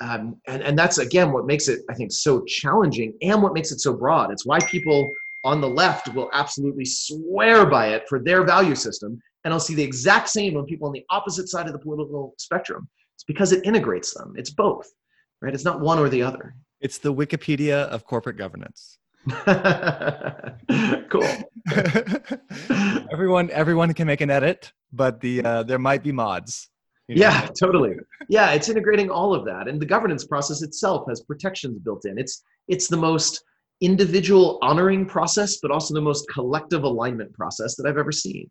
[0.00, 3.72] um, and, and that's again what makes it i think so challenging and what makes
[3.72, 4.30] it so broad.
[4.30, 5.10] It's why people
[5.44, 9.74] on the left will absolutely swear by it for their value system and i'll see
[9.74, 13.50] the exact same on people on the opposite side of the political spectrum it's because
[13.50, 14.86] it integrates them it's both
[15.40, 18.98] right it's not one or the other it's the wikipedia of corporate governance
[21.10, 21.28] cool.
[23.12, 26.70] everyone, everyone can make an edit, but the uh, there might be mods.
[27.08, 27.20] You know?
[27.22, 27.96] Yeah, totally.
[28.28, 32.18] Yeah, it's integrating all of that, and the governance process itself has protections built in.
[32.18, 33.42] It's it's the most
[33.80, 38.50] individual honoring process, but also the most collective alignment process that I've ever seen.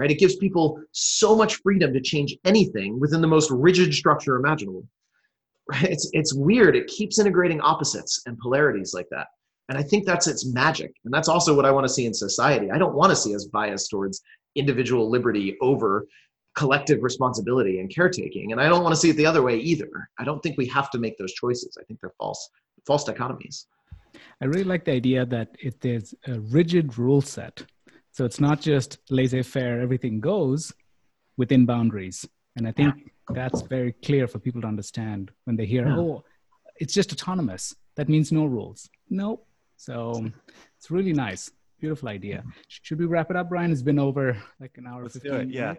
[0.00, 0.10] Right?
[0.10, 4.82] It gives people so much freedom to change anything within the most rigid structure imaginable.
[5.70, 5.84] Right?
[5.84, 6.74] It's it's weird.
[6.74, 9.26] It keeps integrating opposites and polarities like that.
[9.68, 10.94] And I think that's its magic.
[11.04, 12.70] And that's also what I want to see in society.
[12.70, 14.22] I don't want to see us biased towards
[14.56, 16.06] individual liberty over
[16.56, 18.52] collective responsibility and caretaking.
[18.52, 20.08] And I don't want to see it the other way either.
[20.18, 21.76] I don't think we have to make those choices.
[21.78, 22.48] I think they're false,
[22.86, 23.66] false dichotomies.
[24.40, 27.62] I really like the idea that it is a rigid rule set.
[28.20, 30.74] So it's not just laissez faire, everything goes
[31.38, 32.28] within boundaries.
[32.54, 33.04] And I think yeah.
[33.30, 35.96] that's very clear for people to understand when they hear, yeah.
[35.96, 36.24] oh,
[36.78, 37.74] it's just autonomous.
[37.96, 38.90] That means no rules.
[39.08, 39.46] Nope.
[39.78, 40.30] So
[40.76, 41.50] it's really nice.
[41.80, 42.44] Beautiful idea.
[42.68, 43.72] Should we wrap it up, Brian?
[43.72, 45.04] It's been over like an hour.
[45.04, 45.48] Let's do it.
[45.48, 45.76] Yeah.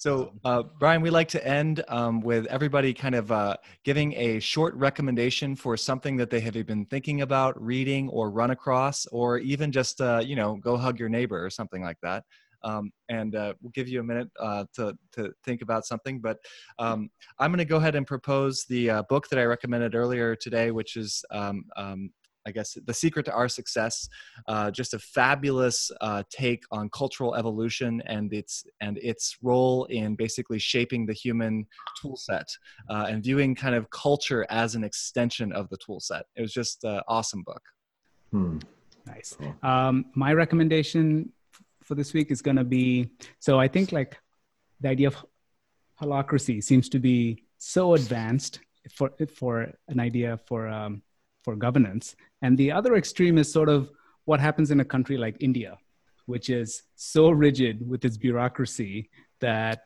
[0.00, 4.40] So, uh, Brian, we like to end um, with everybody kind of uh, giving a
[4.40, 9.36] short recommendation for something that they have been thinking about, reading, or run across, or
[9.40, 12.24] even just, uh, you know, go hug your neighbor or something like that.
[12.64, 16.18] Um, and uh, we'll give you a minute uh, to, to think about something.
[16.18, 16.38] But
[16.78, 20.34] um, I'm going to go ahead and propose the uh, book that I recommended earlier
[20.34, 22.10] today, which is um, um
[22.50, 24.08] I guess, the secret to our success.
[24.48, 30.16] Uh, just a fabulous uh, take on cultural evolution and its and its role in
[30.24, 31.54] basically shaping the human
[31.98, 32.48] tool set
[32.90, 36.24] uh, and viewing kind of culture as an extension of the tool set.
[36.36, 37.62] It was just an awesome book.
[38.32, 38.58] Hmm.
[39.06, 39.36] Nice.
[39.62, 41.32] Um, my recommendation
[41.82, 44.18] for this week is going to be so I think like
[44.80, 45.16] the idea of
[46.00, 48.60] holacracy seems to be so advanced
[48.94, 51.02] for for an idea for um,
[51.44, 52.16] for governance.
[52.42, 53.90] And the other extreme is sort of
[54.24, 55.78] what happens in a country like India,
[56.26, 59.10] which is so rigid with its bureaucracy
[59.40, 59.82] that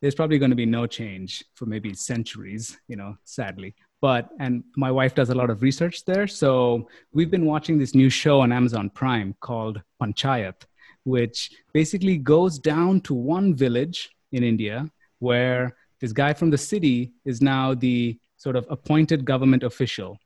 [0.00, 3.74] there's probably going to be no change for maybe centuries, you know, sadly.
[4.00, 6.28] But, and my wife does a lot of research there.
[6.28, 10.62] So we've been watching this new show on Amazon Prime called Panchayat,
[11.02, 17.12] which basically goes down to one village in India where this guy from the city
[17.24, 20.16] is now the sort of appointed government official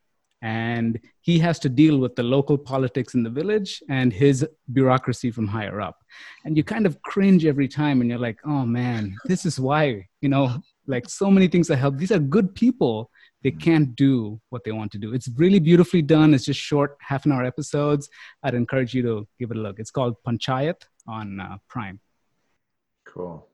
[0.43, 5.31] and he has to deal with the local politics in the village and his bureaucracy
[5.31, 5.98] from higher up.
[6.44, 10.06] And you kind of cringe every time and you're like oh man this is why
[10.20, 11.97] you know like so many things that help.
[11.97, 13.10] These are good people.
[13.43, 15.14] They can't do what they want to do.
[15.14, 16.35] It's really beautifully done.
[16.35, 18.09] It's just short half an hour episodes.
[18.43, 19.78] I'd encourage you to give it a look.
[19.78, 22.01] It's called panchayat on uh, prime.
[23.05, 23.47] Cool.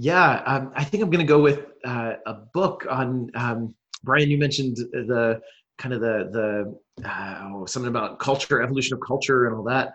[0.00, 3.74] Yeah um, i think i'm going to go with uh, a book on um,
[4.04, 5.40] brian you mentioned the
[5.78, 9.92] kind of the the uh, something about culture, evolution of culture, and all that.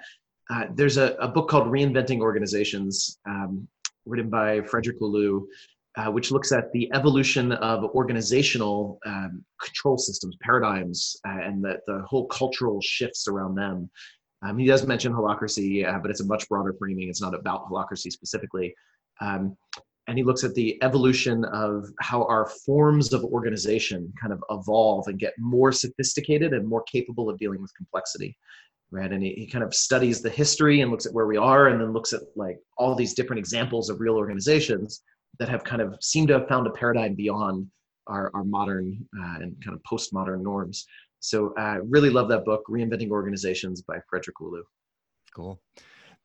[0.50, 3.68] Uh, there's a, a, book called Reinventing Organizations, um,
[4.06, 5.46] written by Frederic Laloux,
[5.96, 11.78] uh, which looks at the evolution of organizational um, control systems, paradigms, uh, and the,
[11.88, 13.90] the whole cultural shifts around them.
[14.46, 17.08] Um, he does mention holacracy, uh, but it's a much broader framing.
[17.08, 18.76] It's not about holacracy specifically.
[19.22, 19.56] Um,
[20.08, 25.08] and he looks at the evolution of how our forms of organization kind of evolve
[25.08, 28.38] and get more sophisticated and more capable of dealing with complexity
[28.92, 31.68] right and he, he kind of studies the history and looks at where we are
[31.68, 35.04] and then looks at like all these different examples of real organizations
[35.40, 37.68] that have kind of seemed to have found a paradigm beyond
[38.08, 40.86] our, our modern uh, and kind of postmodern norms.
[41.20, 44.64] So I uh, really love that book, Reinventing Organizations by Frederic Laloux.
[45.34, 45.60] Cool.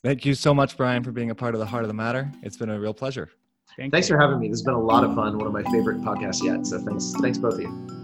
[0.03, 2.31] Thank you so much, Brian, for being a part of the Heart of the Matter.
[2.43, 3.31] It's been a real pleasure.
[3.79, 4.17] Thank thanks you.
[4.17, 4.49] for having me.
[4.49, 5.39] This has been a lot of fun.
[5.39, 6.67] One of my favorite podcasts yet.
[6.67, 7.98] So thanks, thanks both of you.